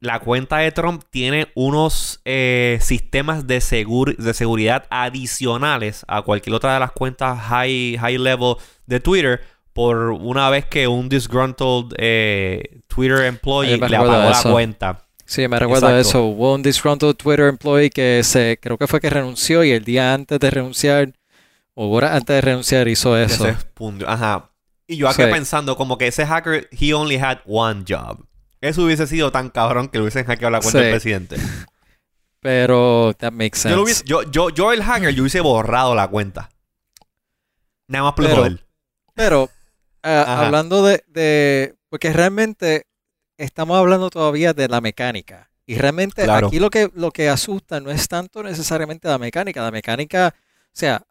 [0.00, 6.74] la cuenta de Trump tiene unos eh, sistemas de, de seguridad adicionales a cualquier otra
[6.74, 8.56] de las cuentas high, high level
[8.86, 9.40] de Twitter
[9.72, 15.04] por una vez que un disgruntled eh, Twitter employee le apagó la cuenta.
[15.24, 16.24] Sí, me recuerdo eso.
[16.24, 20.14] Hubo un disgruntled Twitter employee que se creo que fue que renunció y el día
[20.14, 21.12] antes de renunciar
[21.74, 23.46] o horas antes de renunciar hizo eso.
[24.06, 24.50] Ajá.
[24.86, 28.24] Y yo aquí pensando como que ese hacker he only had one job.
[28.60, 31.36] Eso hubiese sido tan cabrón que le hubiesen hackeado la cuenta del presidente.
[32.40, 34.04] Pero that makes sense.
[34.04, 36.50] Yo, yo, yo, el hacker, yo hubiese borrado la cuenta.
[37.88, 38.64] Nada más por él.
[39.14, 39.50] Pero,
[40.02, 42.86] eh, hablando de, Porque realmente
[43.36, 45.50] estamos hablando todavía de la mecánica.
[45.66, 49.62] Y realmente aquí lo que, lo que asusta no es tanto necesariamente la mecánica.
[49.62, 51.02] La mecánica, o sea,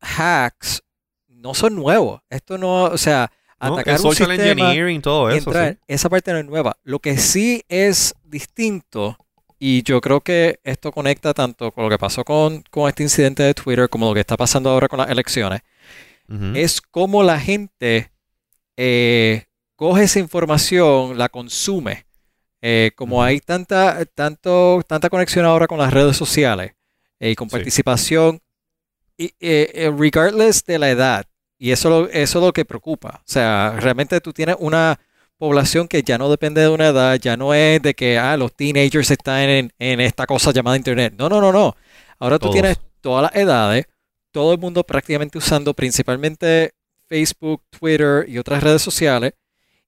[0.00, 0.82] hacks
[1.28, 2.20] no son nuevos.
[2.30, 5.52] Esto no, o sea, atacar un social engineering, todo eso.
[5.86, 6.76] Esa parte no es nueva.
[6.84, 9.16] Lo que sí es distinto,
[9.58, 13.42] y yo creo que esto conecta tanto con lo que pasó con, con este incidente
[13.42, 15.62] de Twitter como lo que está pasando ahora con las elecciones,
[16.54, 18.10] es cómo la gente
[18.76, 19.44] eh,
[19.76, 22.06] coge esa información, la consume.
[22.62, 26.72] Eh, como hay tanta, tanto, tanta conexión ahora con las redes sociales
[27.20, 28.40] eh, y con participación,
[29.18, 31.26] y, regardless de la edad,
[31.58, 33.20] y eso, eso es lo que preocupa.
[33.20, 34.98] O sea, realmente tú tienes una
[35.38, 38.54] población que ya no depende de una edad, ya no es de que ah, los
[38.54, 41.14] teenagers están en, esta cosa llamada Internet.
[41.18, 41.76] No, no, no, no.
[42.18, 43.86] Ahora tú tienes todas las edades,
[44.30, 46.72] todo el mundo prácticamente usando principalmente
[47.06, 49.34] Facebook, Twitter y otras redes sociales.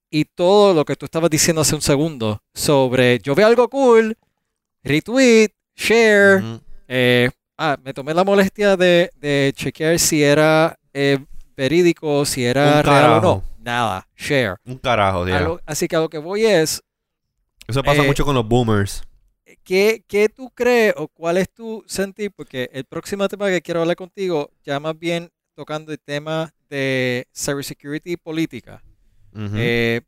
[0.09, 4.17] Y todo lo que tú estabas diciendo hace un segundo sobre yo veo algo cool,
[4.85, 6.43] retweet, share.
[6.87, 11.19] Eh, ah, me tomé la molestia de, de chequear si era eh,
[11.57, 13.45] verídico, si era real o no.
[13.59, 14.57] Nada, share.
[14.65, 15.61] Un carajo, tío.
[15.67, 16.83] Así que a lo que voy es...
[17.67, 19.03] Eso pasa eh, mucho con los boomers.
[19.67, 22.31] ¿qué, ¿qué tú crees o cuál es tu sentir?
[22.35, 27.27] Porque el próximo tema que quiero hablar contigo, ya más bien tocando el tema de
[27.35, 28.83] cybersecurity y política.
[29.55, 30.01] Eh,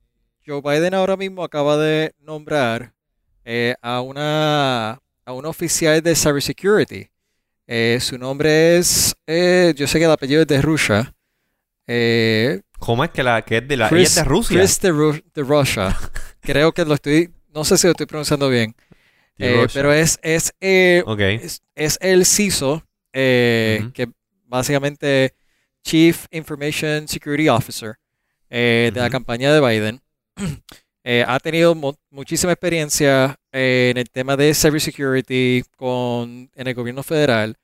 [0.47, 2.95] Joe Biden ahora mismo acaba de nombrar
[3.45, 4.93] eh, a una
[5.27, 7.11] a un oficial de cybersecurity.
[7.67, 11.15] Eh, su nombre es, yo sé que el apellido es de Rusia.
[12.79, 14.59] ¿Cómo es que la que es de la es de Rusia?
[14.59, 15.97] Chris de, Rusia.
[16.41, 18.75] Creo que lo estoy, no sé si lo estoy pronunciando bien.
[19.37, 24.09] pero es es, es, el CISO, que
[24.47, 25.35] básicamente
[25.83, 27.97] Chief Information Security Officer
[28.51, 30.01] de la campaña de Biden.
[31.11, 31.75] Eh, ha tenido
[32.11, 37.57] muchísima experiencia eh, en el tema de cybersecurity con, en el gobierno federal.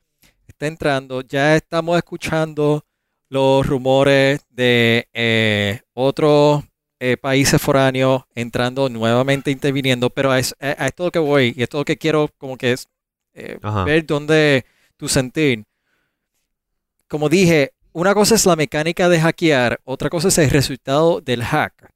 [0.46, 2.86] Está entrando, ya estamos escuchando
[3.28, 6.64] los rumores de eh, otros
[7.20, 11.76] países foráneos entrando nuevamente, interviniendo, pero a, es, a, esto lo que voy y esto
[11.76, 12.88] lo que quiero como que es
[13.84, 14.64] ver dónde
[14.96, 15.64] tu sentir.
[17.06, 21.44] Como dije, una cosa es la mecánica de hackear, otra cosa es el resultado del
[21.44, 21.92] hack.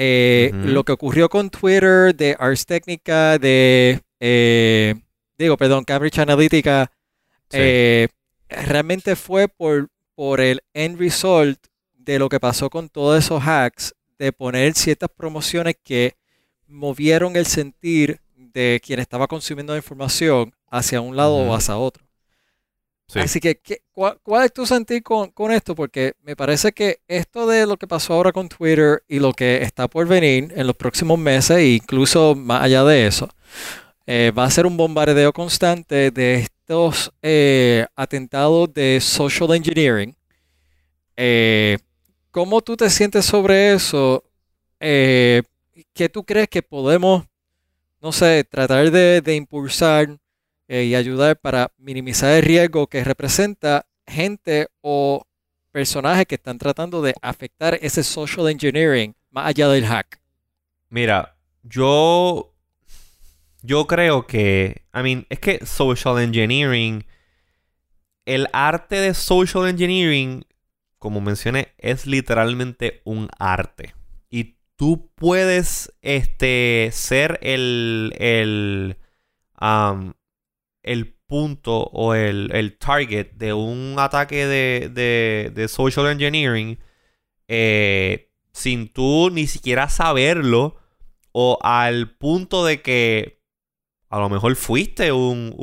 [0.00, 4.94] Eh, lo que ocurrió con Twitter, de Ars Technica, de, eh,
[5.36, 6.90] digo, perdón, Cambridge Analytica,
[7.50, 8.06] eh,
[8.48, 11.60] realmente fue por, por el end result
[11.94, 16.16] de lo que pasó con todos esos hacks, de poner ciertas promociones que
[16.66, 22.04] movieron el sentir de quien estaba consumiendo la información hacia un lado o hacia otro.
[23.14, 23.60] Así que,
[23.92, 25.76] cuál, es tu sentir con, esto?
[25.76, 29.62] Porque me parece que esto de lo que pasó ahora con Twitter y lo que
[29.62, 33.28] está por venir en los próximos meses, e incluso más allá de eso,
[34.04, 40.14] eh, va a ser un bombardeo constante de estos eh, atentados de social engineering.
[41.16, 41.78] Eh,
[42.30, 44.22] ¿Cómo tú te sientes sobre eso?
[44.78, 47.24] ¿Qué tú crees que podemos,
[48.02, 50.18] no sé, tratar de, de impulsar?
[50.70, 55.24] Eh, y ayudar para minimizar el riesgo que representa gente o
[55.72, 60.20] personajes que están tratando de afectar ese social engineering más allá del hack.
[60.90, 62.52] Mira, yo
[63.62, 67.04] yo creo que, I mean, es que social engineering,
[68.24, 70.44] el arte de social engineering,
[70.98, 73.94] como mencioné, es literalmente un arte.
[74.30, 78.96] Y tú puedes, este, ser el, el,
[79.60, 80.12] um,
[80.82, 86.78] el punto o el, target de un ataque de, social engineering
[87.46, 90.76] eh, sin tú ni siquiera saberlo
[91.32, 93.37] o al punto de que
[94.10, 95.54] a lo mejor fuiste un,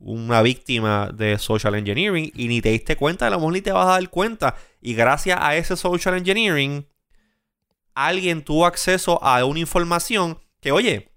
[0.00, 3.72] una víctima de social engineering y ni te diste cuenta, a lo mejor ni te
[3.72, 4.56] vas a dar cuenta.
[4.80, 6.86] Y gracias a ese social engineering,
[7.94, 11.10] alguien tuvo acceso a una información que, oye,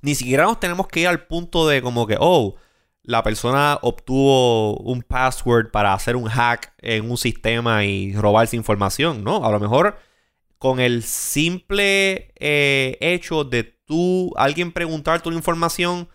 [0.00, 2.54] ni siquiera nos tenemos que ir al punto de como que, oh,
[3.02, 9.24] la persona obtuvo un password para hacer un hack en un sistema y robarse información,
[9.24, 9.44] ¿no?
[9.44, 9.98] A lo mejor
[10.58, 16.08] con el simple eh, hecho de tú, alguien preguntarte una información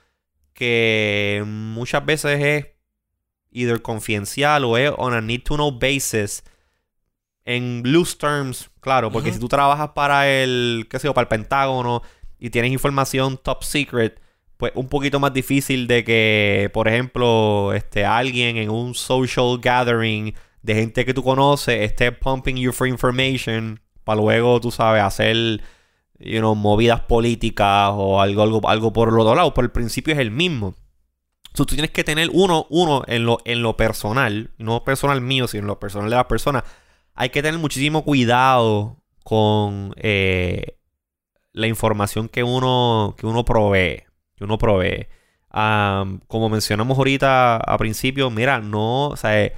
[0.54, 2.68] que muchas veces es
[3.52, 6.44] either confidencial o es on a need to know basis
[7.46, 11.28] en loose terms, claro, porque si tú trabajas para el, qué sé yo, para el
[11.28, 12.02] Pentágono
[12.40, 14.22] y tienes información top secret,
[14.58, 20.36] pues un poquito más difícil de que, por ejemplo, este, alguien en un social gathering
[20.62, 25.62] de gente que tú conoces esté pumping you for information para luego, tú sabes, hacer
[26.24, 29.54] you movidas políticas o algo, algo, algo por el otro lado.
[29.54, 30.76] Pero el principio es el mismo.
[31.54, 35.62] tú tienes que tener uno, uno en lo, en lo personal, no personal mío, sino
[35.62, 36.64] en lo personal de la persona.
[37.16, 40.78] Hay que tener muchísimo cuidado con eh,
[41.54, 44.04] la información que uno, que uno provee.
[44.36, 45.08] Que uno provee.
[46.28, 49.52] como mencionamos ahorita a principio, mira, no, o sea,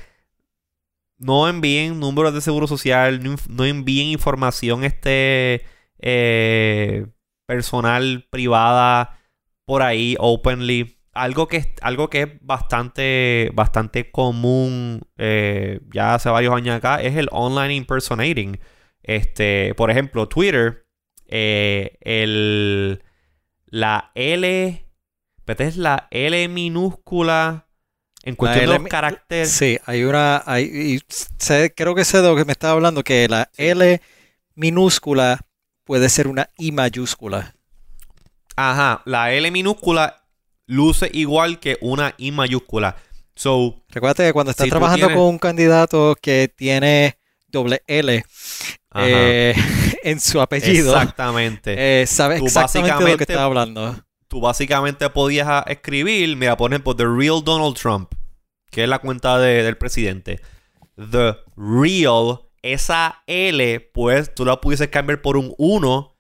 [1.23, 5.65] no envíen números de seguro social, no, envíen información este
[5.99, 7.07] eh,
[7.45, 9.19] personal, privada,
[9.65, 10.99] por ahí, openly.
[11.13, 17.01] Algo que, es, algo que es bastante, bastante común eh, ya hace varios años acá
[17.01, 18.59] es el online impersonating.
[19.03, 20.83] Este, por ejemplo, Twitter
[21.27, 23.03] eh, el,
[23.67, 24.85] la L,
[25.45, 27.67] es la L minúscula
[28.23, 29.51] en cuestión de los caracteres.
[29.51, 31.01] Sí, hay una, hay,
[31.75, 34.01] creo que sé de lo que me estaba hablando, que la L
[34.55, 35.41] minúscula
[35.83, 37.53] puede ser una I mayúscula.
[38.55, 40.23] Ajá, la L minúscula
[40.65, 42.95] luce igual que una I mayúscula.
[43.35, 47.17] So, Recuerda que cuando estás trabajando con un candidato que tiene
[47.47, 48.23] doble L,
[48.95, 49.55] eh,
[50.03, 50.93] en su apellido.
[50.93, 52.01] Exactamente.
[52.01, 53.95] Eh, sabes exactamente de lo que está hablando.
[54.33, 58.13] Tú básicamente podías escribir, mira, por ejemplo, The Real Donald Trump,
[58.71, 60.41] que es la cuenta del presidente.
[60.95, 66.15] The Real, esa L, pues tú la pudieses cambiar por un 1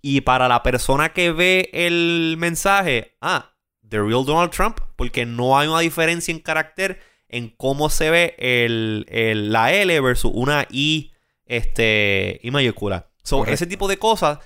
[0.00, 3.52] y para la persona que ve el mensaje, ah,
[3.86, 8.34] The Real Donald Trump, porque no hay una diferencia en carácter en cómo se ve
[8.38, 11.12] el, la L versus una I,
[11.44, 13.10] este, I mayúscula.
[13.22, 14.38] So, ese tipo de cosas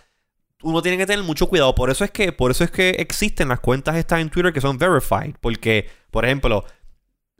[0.63, 1.75] uno tiene que tener mucho cuidado.
[1.75, 4.61] Por eso es que, por eso es que existen las cuentas estas en Twitter que
[4.61, 5.35] son verified.
[5.41, 6.65] Porque, por ejemplo,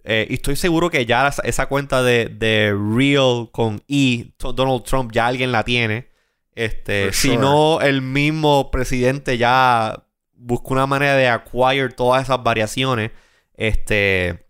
[0.05, 5.13] eh, y estoy seguro que ya esa cuenta de, de Real con E, Donald Trump,
[5.13, 6.11] ya alguien la tiene.
[6.55, 10.05] Este, si no, el mismo presidente ya
[10.35, 13.13] buscó una manera de acquire todas esas variaciones.
[13.55, 14.47] Este,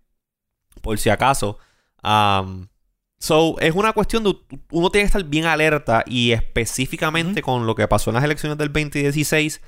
[0.80, 1.58] por si acaso.
[3.22, 4.36] So, es una cuestión de
[4.72, 8.58] uno tiene que estar bien alerta y específicamente con lo que pasó en las elecciones
[8.58, 9.60] del 2016,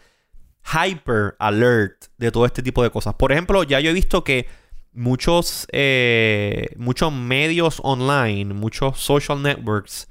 [0.64, 3.14] hyper alert de todo este tipo de cosas.
[3.14, 4.48] Por ejemplo, ya yo he visto que
[4.92, 10.09] muchos, eh, muchos medios online, muchos social networks,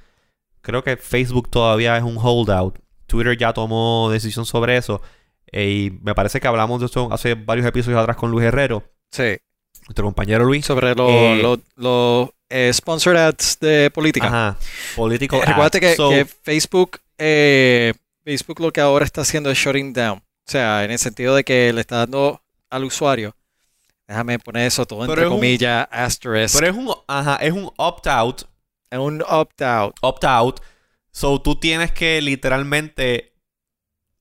[0.62, 2.80] creo que Facebook todavía es un holdout.
[3.08, 5.02] Twitter ya tomó decisión sobre eso.
[5.52, 8.84] Eh, y me parece que hablamos de esto hace varios episodios atrás con Luis Herrero.
[9.12, 9.38] Sí.
[9.88, 10.66] Nuestro compañero Luis.
[10.66, 14.28] Sobre los lo, eh, sponsored ads de política.
[14.28, 14.58] Ajá.
[14.96, 20.20] Político Recuerda que, Facebook, Facebook lo que ahora está haciendo es shutting down.
[20.20, 23.36] O sea, en el sentido de que le está dando al usuario
[24.08, 26.56] Déjame poner eso todo entre comillas, asterisk.
[26.60, 28.44] Pero es un, ajá, es un opt-out.
[28.90, 29.96] Es un opt-out.
[30.02, 30.60] Opt-out.
[31.12, 33.34] So tú tienes que literalmente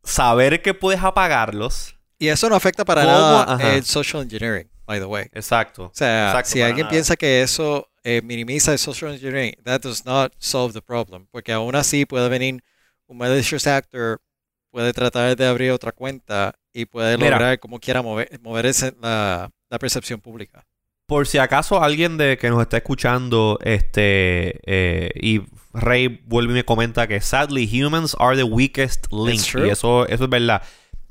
[0.02, 1.96] saber que puedes apagarlos.
[2.18, 5.24] Y eso no afecta para nada el social engineering, by the way.
[5.32, 5.86] Exacto.
[5.86, 10.32] O sea, si alguien piensa que eso eh, minimiza el social engineering, that does not
[10.38, 11.26] solve the problem.
[11.30, 12.62] Porque aún así puede venir
[13.06, 14.20] un malicious actor,
[14.70, 19.78] puede tratar de abrir otra cuenta y puede lograr como quiera mover, mover la, la
[19.78, 20.64] percepción pública.
[21.06, 25.42] Por si acaso alguien de que nos está escuchando, este, eh, y
[25.74, 29.42] Rey vuelve y me comenta que sadly humans are the weakest link.
[29.56, 30.62] Y eso, eso es verdad.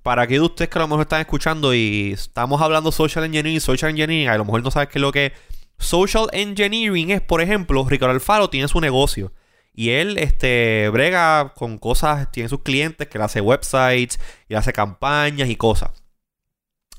[0.02, 3.62] Para aquellos de ustedes que a lo mejor están escuchando y estamos hablando social engineering,
[3.62, 5.34] social engineering, a lo mejor no sabes qué es lo que es.
[5.82, 9.34] Social engineering es, por ejemplo, Ricardo Alfaro tiene su negocio.
[9.74, 14.74] Y él este, brega con cosas, tiene sus clientes que le hace websites y hace
[14.74, 16.04] campañas y cosas.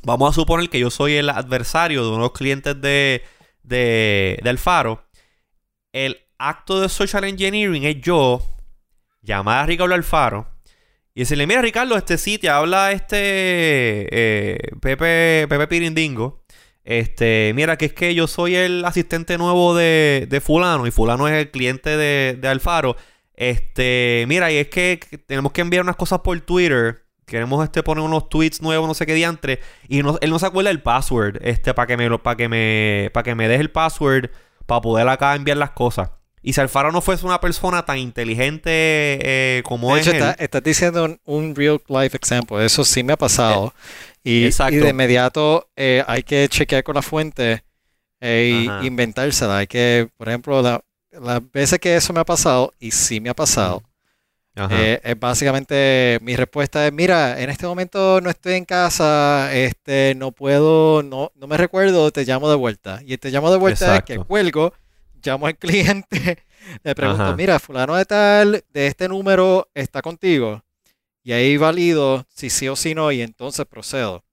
[0.05, 3.22] Vamos a suponer que yo soy el adversario de unos clientes de,
[3.62, 5.05] de, Alfaro.
[5.93, 8.43] El acto de social engineering es yo
[9.20, 10.49] llamar a Ricardo Alfaro
[11.14, 13.16] y decirle, mira Ricardo, este sitio habla este
[14.11, 16.41] eh, Pepe, Pepe Pirindingo.
[16.85, 21.28] Este, mira, que es que yo soy el asistente nuevo de, de fulano y fulano
[21.28, 22.97] es el cliente de, de Alfaro.
[23.35, 27.03] Este, mira, y es que tenemos que enviar unas cosas por Twitter
[27.33, 30.70] queremos este poner unos tweets nuevos, no sé qué diantre, y él no se acuerda
[30.70, 34.30] el password, este, para que me para que me, para que me deje el password
[34.66, 36.11] para poder acá enviar las cosas.
[36.45, 40.07] Y si Alfaro no fuese una persona tan inteligente eh, como es.
[40.09, 42.64] Está, estás diciendo un, real life example.
[42.64, 43.72] Eso sí me ha pasado.
[43.76, 47.64] Eh, y, de inmediato eh, hay que chequear con la fuente
[48.20, 49.58] e inventársela.
[49.58, 50.62] Hay que, por ejemplo,
[51.10, 53.82] las veces que eso me ha pasado, y sí me ha pasado,
[54.54, 60.14] eh, es básicamente mi respuesta es, mira, en este momento no estoy en casa, este,
[60.14, 63.00] no puedo, no, no me recuerdo, te llamo de vuelta.
[63.04, 64.74] Y te llamo de vuelta es que cuelgo,
[65.24, 66.44] llamo al cliente,
[66.82, 70.62] le pregunto, mira, fulano de tal, de este número, está contigo.
[71.22, 74.24] Y ahí valido si sí o si no, y entonces procedo.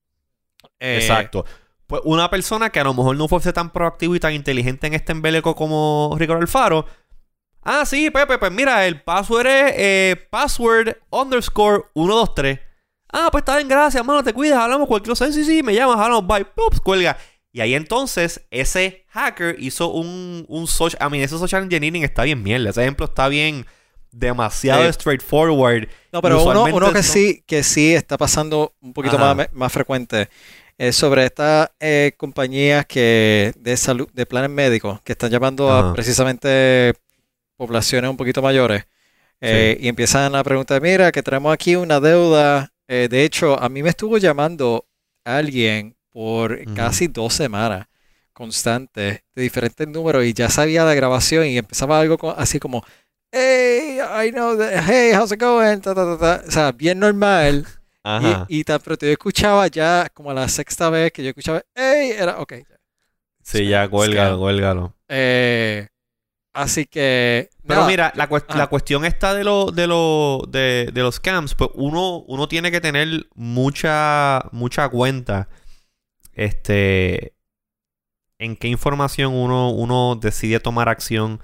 [0.80, 1.46] Eh, Exacto.
[1.88, 4.94] Pues una persona que a lo mejor no fuese tan proactivo y tan inteligente en
[4.94, 6.86] este embeleco como Ricardo Alfaro,
[7.62, 12.60] Ah, sí, Pepe, pues mira, el password es eh, password underscore 123.
[13.12, 15.32] Ah, pues está bien, gracias, mano, te cuidas, hablamos cualquier cosa.
[15.32, 17.18] Sí, sí, me llamas, hablamos, bye, Pups, cuelga.
[17.52, 21.02] Y ahí entonces, ese hacker hizo un, un social.
[21.02, 22.70] A mí, ese social engineering está bien mierda.
[22.70, 23.66] Ese ejemplo está bien
[24.12, 25.88] demasiado straightforward.
[26.12, 30.30] No, pero uno, uno, que sí, que sí está pasando un poquito más, más, frecuente
[30.78, 35.94] es sobre estas eh, compañías que de salud, de planes médicos, que están llamando a
[35.94, 36.94] precisamente
[37.58, 38.86] poblaciones un poquito mayores
[39.42, 42.72] eh, y empiezan a preguntar, mira, que tenemos aquí una deuda.
[42.88, 44.86] Eh, de hecho, a mí me estuvo llamando
[45.24, 47.88] alguien por casi dos semanas
[48.34, 52.84] constantes de diferentes números y ya sabía la grabación y empezaba algo así como,
[53.32, 55.82] hey, I know that, hey, how's it going?
[55.86, 57.66] O sea, bien normal.
[58.50, 62.14] Y, y pero yo escuchaba ya como a la sexta vez que yo escuchaba, hey,
[62.18, 62.54] era, ok.
[63.44, 64.96] Sí, ya, cuélgalo, cuélgalo.
[65.08, 65.88] Eh,
[66.54, 67.50] Así que.
[67.66, 71.70] Pero mira, la, la, cuestión está de, lo, de, lo, de, de, los scams, pues
[71.76, 75.48] uno, uno tiene que tener mucha, mucha cuenta.
[76.34, 77.34] Este.
[78.40, 81.40] En qué información uno, uno decide tomar acción.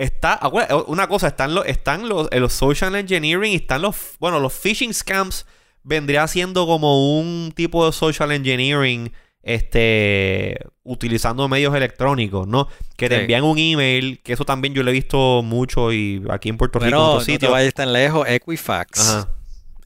[0.00, 0.40] Está,
[0.86, 4.94] una cosa, están los, están los, los social engineering y están los, bueno, los phishing
[4.94, 5.44] scams
[5.82, 12.66] vendría siendo como un tipo de social engineering este utilizando medios electrónicos, ¿no?
[12.96, 16.48] Que te envían un email, que eso también yo lo he visto mucho y aquí
[16.48, 17.62] en Puerto Rico en otros no.
[17.62, 19.00] Te tan lejos, Equifax.
[19.00, 19.28] Ajá.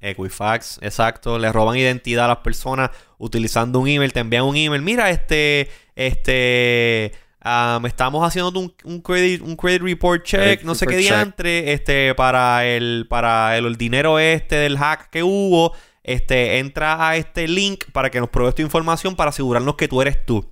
[0.01, 4.81] Equifax, exacto, le roban identidad a las personas utilizando un email, te envían un email,
[4.81, 7.13] mira, este este
[7.45, 12.15] um, estamos haciendo un, un, credit un credit report check, no sé qué diantre, este
[12.15, 15.73] para el para el dinero este del hack que hubo
[16.05, 20.01] este, entra a este link para que nos pruebes tu información para asegurarnos que tú
[20.03, 20.49] eres tú.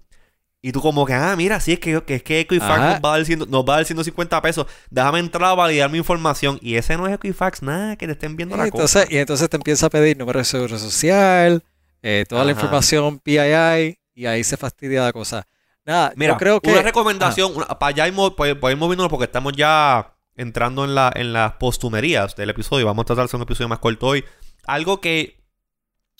[0.65, 3.15] Y tú como que, ah, mira, sí, es que, que es que Equifax nos va,
[3.15, 4.67] a dar nos va a dar 150 pesos.
[4.91, 6.59] Déjame entrar a validar mi información.
[6.63, 9.13] Y ese no es Equifax, nada, que te estén viendo la entonces, cosa.
[9.13, 11.65] Y entonces te empieza a pedir número de seguro social,
[12.01, 15.49] eh, toda la información PII, y ahí se fastidia la cosa.
[15.85, 16.71] Nada, mira, yo creo que...
[16.71, 17.95] Una recomendación, para
[18.37, 22.87] pues, pues moviéndonos porque estamos ya entrando en, la, en las postumerías del episodio.
[22.87, 24.25] Vamos a tratar de hacer un episodio más corto hoy.
[24.67, 25.43] Algo que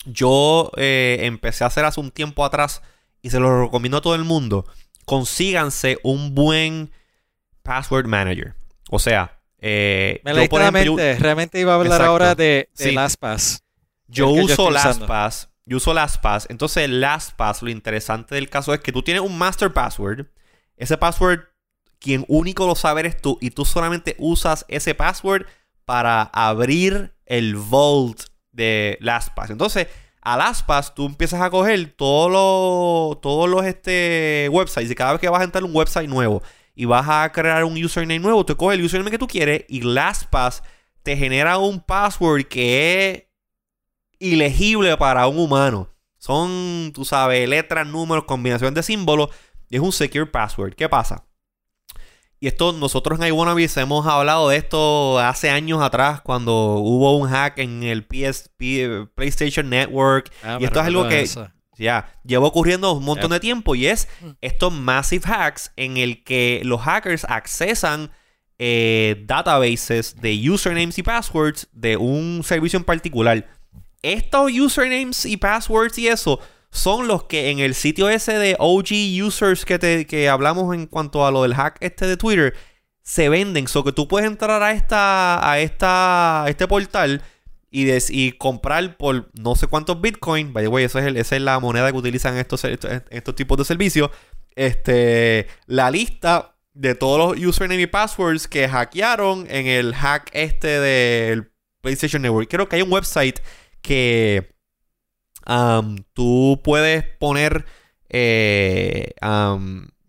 [0.05, 2.81] yo eh, empecé a hacer hace un tiempo atrás
[3.21, 4.65] y se lo recomiendo a todo el mundo.
[5.05, 6.91] Consíganse un buen
[7.63, 8.55] password manager.
[8.89, 10.21] O sea, eh,
[11.19, 13.63] realmente iba a hablar ahora de, LastPass.
[14.07, 15.49] Yo uso LastPass.
[15.65, 16.47] Yo uso LastPass.
[16.49, 20.27] Entonces, LastPass, lo interesante del caso es que tú tienes un master password.
[20.75, 21.41] Ese password,
[21.99, 23.37] quien único lo sabe eres tú.
[23.41, 25.45] Y tú solamente usas ese password
[25.85, 29.49] para abrir el vault de LastPass.
[29.49, 29.87] Entonces,
[30.21, 35.21] a LastPass tú empiezas a coger todos los, todos los este, websites y cada vez
[35.21, 36.41] que vas a entrar a un website nuevo
[36.75, 39.81] y vas a crear un username nuevo, tú coges el username que tú quieres y
[39.81, 40.63] LastPass
[41.03, 43.23] te genera un password que es
[44.23, 45.89] ilegible para un humano.
[46.17, 49.29] Son, tú sabes, letras, números, combinación de símbolos
[49.69, 50.73] y es un secure password.
[50.73, 51.25] ¿Qué pasa?
[52.39, 57.29] Y esto, nosotros en iWannabes hemos hablado de esto hace años atrás, cuando hubo un
[57.29, 60.31] hack en el PSP, PlayStation Network.
[60.43, 61.25] Ah, y esto es algo que
[61.77, 63.75] ya lleva ocurriendo un montón de tiempo.
[63.75, 64.29] Y es mm.
[64.41, 68.11] estos massive hacks en el que los hackers accesan
[68.59, 73.47] eh, databases de usernames y passwords de un servicio en particular.
[74.03, 76.39] Estos usernames y passwords y eso
[76.69, 80.87] son los que en el sitio ese de OG users que, te, que hablamos en
[80.87, 82.53] cuanto a lo del hack este de Twitter
[83.03, 83.67] se venden.
[83.67, 87.21] So que tú puedes entrar a esta a esta este portal
[87.69, 90.53] y, y comprar por no sé cuántos bitcoins.
[90.53, 93.65] By the way, eso es esa es la moneda que utilizan estos, estos, tipos de
[93.65, 94.09] servicios.
[94.55, 100.79] Este, la lista de todos los usernames y passwords que hackearon en el hack este
[100.79, 101.51] del
[101.81, 102.47] PlayStation Network.
[102.49, 103.39] Creo que hay un website
[103.83, 104.53] que
[106.13, 107.65] tú puedes poner,
[108.09, 109.13] eh,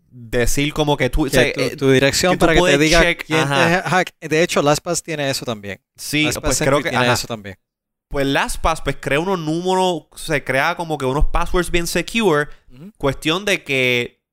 [0.09, 1.27] decir como que tú...
[1.27, 4.15] Eh, tu, dirección para que te diga quién hack.
[4.19, 5.79] De hecho, LastPass tiene eso también.
[5.95, 7.57] Sí, pues creo que tiene eso también.
[8.07, 12.47] Pues LastPass pues crea unos números, se crea como que unos passwords bien secure.
[12.97, 14.23] Cuestión de que,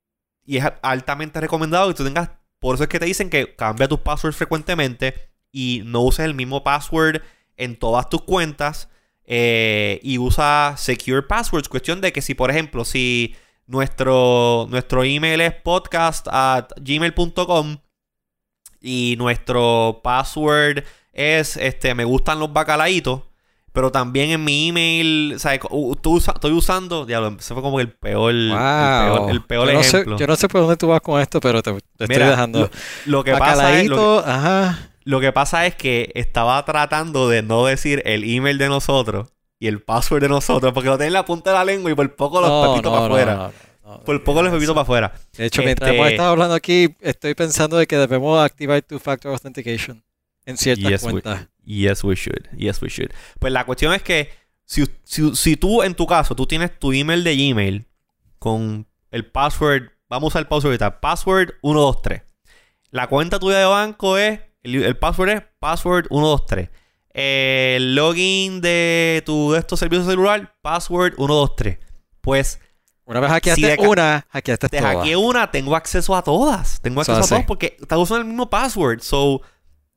[0.45, 2.31] y es altamente recomendado que tú tengas,
[2.61, 6.35] por eso es que te dicen que cambia tus passwords frecuentemente y no uses el
[6.35, 7.23] mismo password
[7.57, 8.89] en todas tus cuentas
[9.25, 11.69] eh, y usa secure passwords.
[11.69, 13.35] Cuestión de que si, por ejemplo, si
[13.67, 17.79] nuestro, nuestro email es podcast at gmail.com
[18.81, 23.23] y nuestro password es este me gustan los bacalaitos.
[23.73, 25.61] Pero también en mi email, ¿sabes?
[25.63, 30.19] estoy usando, diablo, ese fue como el peor, el peor, ejemplo.
[30.19, 32.71] yo no sé por dónde tú vas con esto, pero te, estoy dejando.
[33.07, 34.92] Lo, que pasa es, ajá.
[35.05, 39.69] Lo que pasa es que estaba tratando de no decir el email de nosotros y
[39.69, 42.15] el password de nosotros, porque lo tenía en la punta de la lengua y por
[42.17, 43.53] poco los no, para afuera.
[44.05, 45.13] por poco los pepito para afuera.
[45.37, 49.33] De hecho, mientras hemos este estado hablando aquí, estoy pensando de que debemos activar two-factor
[49.33, 50.03] authentication
[50.47, 51.49] en ciertas cuentas.
[51.65, 52.49] yes, we should.
[52.57, 53.11] Yes, we should.
[53.39, 54.31] Pues la cuestión es que
[54.65, 57.87] si, si, tú, en tu caso, tú tienes tu email de Gmail
[58.39, 62.23] con el password, vamos a usar el password ahorita, password 123.
[62.91, 66.71] La cuenta tuya de banco es el, password es password 123.
[67.15, 71.79] El login de tu de estos servicios celular, password 123.
[72.21, 72.61] Pues.
[73.05, 76.81] Una vez hackeaste una, hackeaste te hackeé una, tengo acceso a todas.
[76.81, 79.01] Tengo acceso a todas porque estás usando el mismo password.
[79.01, 79.43] So,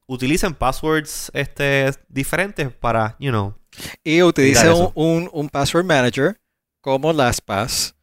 [0.08, 3.56] utilicen passwords este, diferentes para, you know.
[4.04, 6.40] Y utilicen un, un, password manager
[6.82, 7.96] como LastPass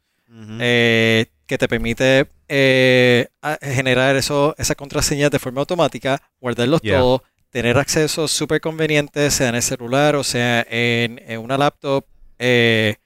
[0.59, 3.29] eh, que te permite eh,
[3.63, 9.55] generar eso, esas contraseñas de forma automática, guardarlos todos, tener acceso súper conveniente, sea en
[9.55, 12.05] el celular o sea en, una laptop,
[12.37, 12.97] eh,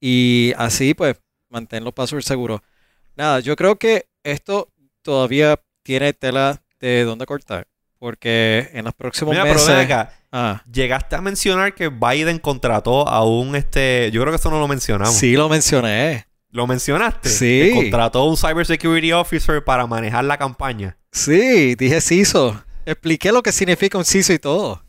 [0.00, 1.16] y así pues
[1.50, 2.62] mantener los passwords seguros.
[3.16, 4.72] Nada, yo creo que esto
[5.02, 7.66] todavía tiene tela de dónde cortar.
[7.98, 9.88] Porque en los próximos meses.
[10.32, 10.62] Ah.
[10.70, 14.10] Llegaste a mencionar que Biden contrató a un este.
[14.10, 15.14] Yo creo que eso no lo mencionamos.
[15.14, 16.25] Sí, lo mencioné.
[16.56, 17.28] ¿Lo mencionaste?
[17.28, 17.70] Sí.
[17.74, 20.96] contrató a un cybersecurity officer para manejar la campaña.
[21.12, 22.64] Sí, dije CISO.
[22.86, 24.82] Expliqué lo que significa un CISO y todo.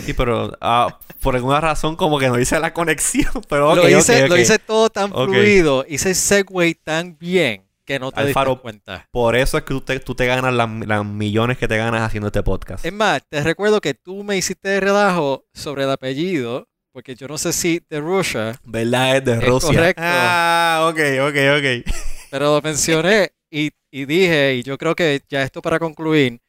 [0.00, 3.32] Sí, pero ah, por alguna razón como que no hice la conexión.
[3.48, 8.24] Pero lo, hice, lo hice todo tan fluido, hice segue tan bien que no te
[8.24, 9.08] diste cuenta.
[9.10, 12.28] Por eso es que tú te, tú te ganas las millones que te ganas haciendo
[12.28, 12.86] este podcast.
[12.86, 17.26] Es más, te recuerdo que tú me hiciste de relajo sobre el apellido, porque yo
[17.26, 18.60] no sé si de Rusia.
[18.64, 19.16] ¿Verdad?
[19.16, 19.68] Es de Rusia.
[19.68, 20.02] Correcto.
[20.04, 21.94] Ah, ok, ok, ok.
[22.30, 26.40] Pero lo mencioné y, dije, y yo creo que ya esto para concluir,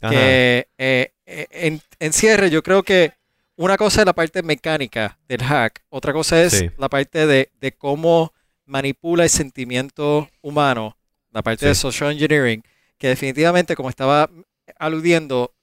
[0.00, 3.12] que eh, eh, en, en, cierre yo creo que
[3.56, 7.72] una cosa es la parte mecánica del hack, otra cosa es la parte de, de
[7.72, 8.32] cómo
[8.64, 10.96] manipula el sentimiento humano,
[11.30, 12.62] la parte de social engineering,
[12.96, 14.30] que definitivamente, como estaba
[14.78, 15.54] aludiendo,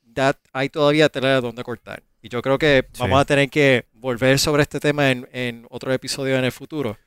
[0.54, 2.04] hay todavía tela de donde cortar.
[2.28, 6.38] Y yo creo que vamos a tener que volver sobre este tema en, otro episodio
[6.38, 6.98] en el futuro.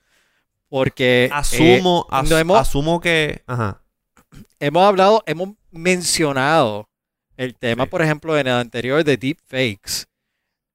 [0.70, 3.42] Porque asumo, eh, asumo que
[4.58, 6.88] hemos hablado, hemos mencionado
[7.36, 10.06] el tema, por ejemplo, en el anterior de deepfakes.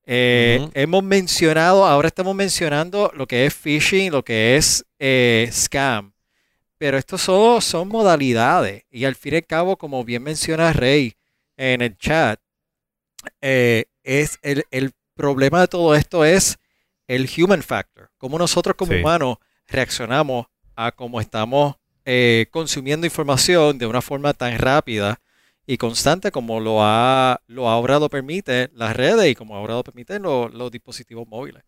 [0.06, 6.14] Eh, hemos mencionado, ahora estamos mencionando lo que es phishing, lo que es eh, scam.
[6.78, 8.84] Pero estos son, son modalidades.
[8.92, 11.16] Y al fin y al cabo, como bien menciona Rey
[11.58, 12.40] en el chat,
[13.42, 14.64] eh, es el,
[15.16, 16.58] problema de todo esto es
[17.08, 18.10] el human factor.
[18.18, 19.38] Cómo nosotros como humanos
[19.68, 21.76] reaccionamos a cómo estamos
[22.52, 25.20] consumiendo información de una forma tan rápida
[25.66, 29.84] y constante como lo ha lo ahora lo permite las redes y como ahora lo
[29.84, 31.64] permiten los dispositivos móviles.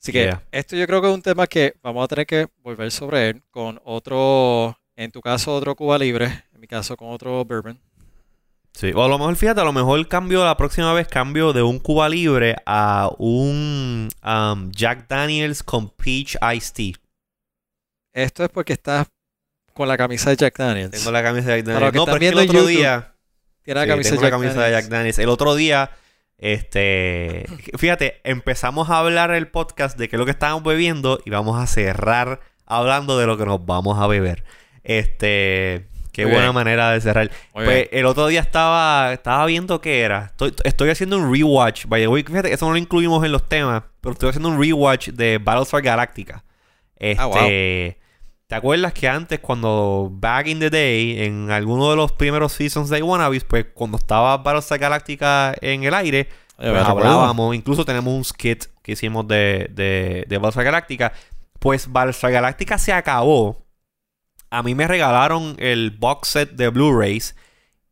[0.00, 2.90] Así que esto yo creo que es un tema que vamos a tener que volver
[2.92, 7.44] sobre él con otro, en tu caso otro Cuba Libre, en mi caso con otro
[7.44, 7.80] Bourbon.
[8.76, 11.62] Sí, o a lo mejor fíjate, a lo mejor cambio la próxima vez cambio de
[11.62, 16.92] un Cuba Libre a un um, Jack Daniels con Peach Iced Tea.
[18.12, 19.06] Esto es porque estás
[19.72, 20.90] con la camisa de Jack Daniels.
[20.90, 21.94] Tengo la camisa de Jack Daniels.
[21.94, 23.14] No, pero es que el otro día
[23.62, 23.86] tiene la
[24.30, 25.18] camisa, de Jack Daniels.
[25.20, 25.92] El otro día,
[26.36, 27.46] este,
[27.78, 31.58] fíjate, empezamos a hablar el podcast de qué es lo que estábamos bebiendo y vamos
[31.58, 34.44] a cerrar hablando de lo que nos vamos a beber.
[34.84, 37.30] Este, qué buena manera de cerrar.
[37.52, 40.32] Pues, el otro día estaba, estaba viendo qué era.
[40.64, 41.86] Estoy, haciendo un rewatch.
[41.86, 45.08] By the fíjate, eso no lo incluimos en los temas, pero estoy haciendo un rewatch
[45.10, 46.42] de Battlestar Galactica.
[46.98, 47.98] Ah, este,
[48.46, 52.88] ¿Te acuerdas que antes, cuando back in the day, en alguno de los primeros seasons
[52.88, 58.24] de Wannabes, pues cuando estaba Battlestar Galactica en el aire, pues, hablábamos, incluso tenemos un
[58.24, 61.12] skit que hicimos de, de, de Battlestar Galactica.
[61.58, 63.65] Pues Battlestar Galactica se acabó.
[64.50, 67.36] A mí me regalaron el box set de Blu-rays.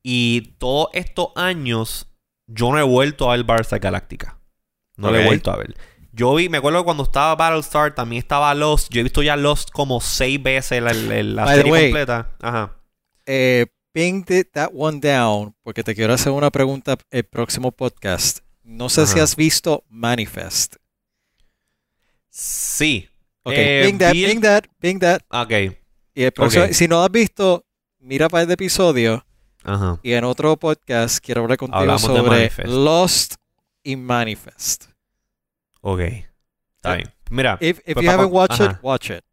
[0.03, 2.09] Y todos estos años
[2.47, 4.39] yo no he vuelto a ver Battlestar Galactica.
[4.97, 5.75] No lo he vuelto a ver.
[6.13, 8.93] Yo vi, me acuerdo cuando estaba Battlestar, también estaba Lost.
[8.93, 12.37] Yo he visto ya Lost como seis veces la, serie completa.
[12.41, 12.77] Ajá.
[13.27, 18.41] Eh, ping that one down, porque te quiero hacer una pregunta el próximo podcast.
[18.63, 20.77] No sé si has visto Manifest.
[22.31, 23.09] Sí.
[23.43, 25.23] Ok, eh, ping that, ping that, ping that.
[25.31, 25.77] Ok.
[26.15, 27.65] Y el próximo, si no has visto,
[27.99, 29.25] mira para el episodio.
[29.65, 29.99] Ajá.
[30.03, 33.35] Y en otro podcast quiero hablar contigo sobre Lost
[33.83, 34.85] y Manifest.
[35.81, 36.01] Ok.
[36.77, 37.13] Está bien.
[37.31, 37.59] Mira.
[37.61, 39.25] If, if pues, you haven't watched it, watch it.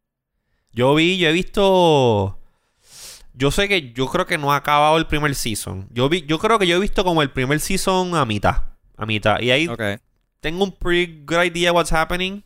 [0.72, 2.38] Yo vi, yo he visto.
[3.34, 5.88] Yo sé que yo creo que no ha acabado el primer season.
[5.90, 8.64] Yo vi, yo creo que yo he visto como el primer season a mitad.
[8.96, 9.40] A mitad.
[9.40, 9.68] Y ahí
[10.40, 12.42] tengo un pretty good idea what's happening.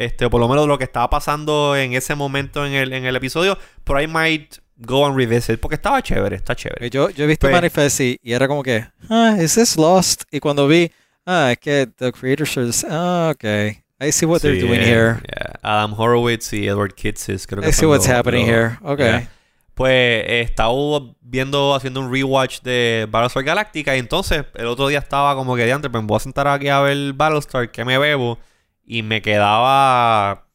[0.00, 3.16] Este, por lo menos lo que estaba pasando en ese momento en el, en el
[3.16, 3.58] episodio.
[3.84, 5.60] Pero I might go and revisit.
[5.60, 6.90] Porque estaba chévere, está chévere.
[6.90, 10.22] Yo, yo he visto pues, Manifest y, y, era como que, ah, is this Lost?
[10.30, 10.90] Y cuando vi,
[11.26, 13.82] Ah, es que the creators Ah, okay.
[14.00, 15.20] I see what they're doing here.
[15.28, 15.52] Yeah.
[15.62, 18.78] Adam Horowitz y Edward Kitsis creo que I see what's happening here.
[18.82, 19.28] Okay.
[19.74, 20.72] Pues estaba
[21.20, 25.64] viendo, haciendo un rewatch de Battlestar Galactica y entonces el otro día estaba como que
[25.64, 28.38] de antes, pues me voy a sentar aquí a ver Battlestar, que me bebo
[28.84, 30.48] y me quedaba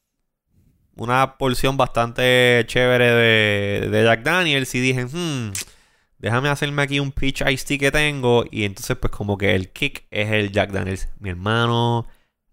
[0.96, 5.52] una porción bastante chévere de, de Jack Daniels y dije, hmm,
[6.20, 8.46] déjame hacerme aquí un pitch ice tea que tengo.
[8.50, 11.10] Y entonces, pues, como que el kick es el Jack Daniels.
[11.20, 12.08] Mi hermano,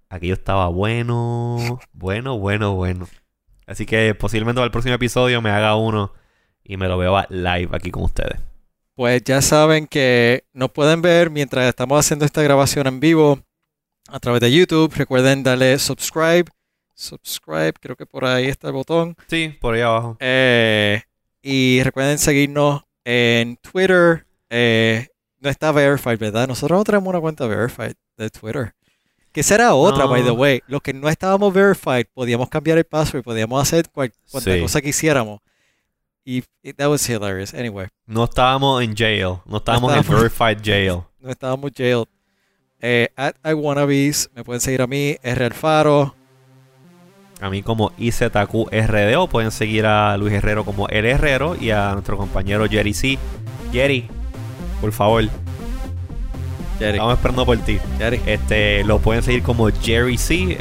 [0.08, 3.08] aquello estaba bueno, bueno, bueno, bueno.
[3.66, 6.12] Así que posiblemente para el próximo episodio me haga uno
[6.64, 8.40] y me lo veo live aquí con ustedes.
[8.94, 13.40] Pues ya saben que nos pueden ver mientras estamos haciendo esta grabación en vivo
[14.12, 14.92] a través de YouTube.
[14.94, 16.44] Recuerden darle subscribe.
[16.94, 19.16] Subscribe, creo que por ahí está el botón.
[19.26, 20.16] Sí, por ahí abajo.
[20.20, 21.02] Eh,
[21.40, 24.26] y recuerden seguirnos en Twitter.
[24.50, 25.08] Eh,
[25.40, 26.46] no está verified, ¿verdad?
[26.46, 28.74] Nosotros no tenemos una cuenta verified de Twitter.
[29.32, 30.60] Que será otra, by the way.
[30.66, 35.40] Los que no estábamos verified, podíamos cambiar el password, podíamos hacer cualquier cosa que hiciéramos.
[36.24, 36.42] Y
[36.76, 37.54] that was hilarious.
[37.54, 37.88] Anyway.
[38.06, 39.38] No estábamos en jail.
[39.46, 41.02] No estábamos, en verified jail.
[41.18, 42.04] No estábamos jail.
[42.84, 46.16] Eh, at iWannabes, me pueden seguir a mí, R Alfaro.
[47.40, 49.28] A mí como IZQRDO.
[49.28, 53.18] Pueden seguir a Luis Herrero como El Herrero y a nuestro compañero Jerry C.
[53.72, 54.08] Jerry,
[54.80, 55.24] por favor,
[56.90, 57.78] Estamos esperando por ti.
[58.26, 60.58] Este, lo pueden seguir como Jerry C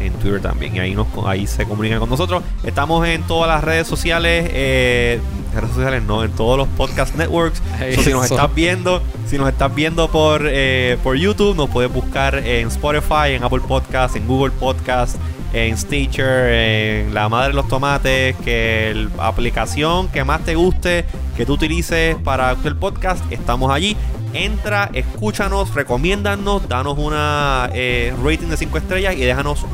[0.00, 0.76] en, Twitter también.
[0.76, 2.42] Y ahí, nos, ahí se comunican con nosotros.
[2.64, 4.50] Estamos en todas las redes sociales.
[4.52, 5.20] Eh,
[5.54, 7.62] redes sociales no, en todos los podcast networks.
[8.02, 12.36] si nos estás viendo, si nos estás viendo por, eh, por YouTube, nos puedes buscar
[12.36, 15.16] en Spotify, en Apple Podcast, en Google Podcast,
[15.52, 21.04] en Stitcher, en la madre de los tomates, que la aplicación que más te guste,
[21.36, 23.96] que tú utilices para el podcast, estamos allí.
[24.34, 29.66] Entra, escúchanos, recomiéndanos, danos una eh, rating de 5 estrellas y déjanos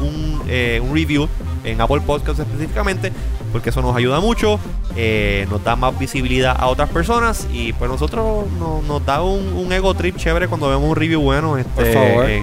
[0.48, 1.28] eh, un, review
[1.62, 3.12] en Apple Podcasts específicamente,
[3.52, 4.58] porque eso nos ayuda mucho,
[4.96, 9.94] eh, nos da más visibilidad a otras personas y pues nosotros nos da un, ego
[9.94, 12.42] trip chévere cuando vemos un review bueno este,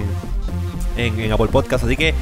[0.96, 1.84] En, Apple Podcasts.
[1.84, 2.14] Así que,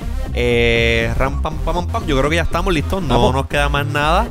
[1.17, 4.29] ram, pam, pam, pam, yo creo que ya estamos listos, no nos queda más nada.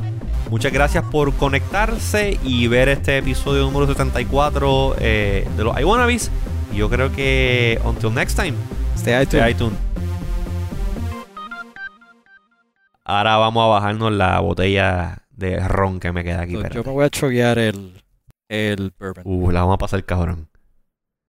[0.54, 6.30] Muchas gracias por conectarse y ver este episodio número 74 eh, de los iWannabes.
[6.72, 8.54] Y yo creo que until next time,
[8.94, 9.76] stay iTunes.
[13.04, 16.52] Ahora vamos a bajarnos la botella de ron que me queda aquí.
[16.72, 18.00] yo me voy a choguear el,
[18.48, 19.24] el bourbon.
[19.26, 20.48] Uh, la vamos a pasar cabrón.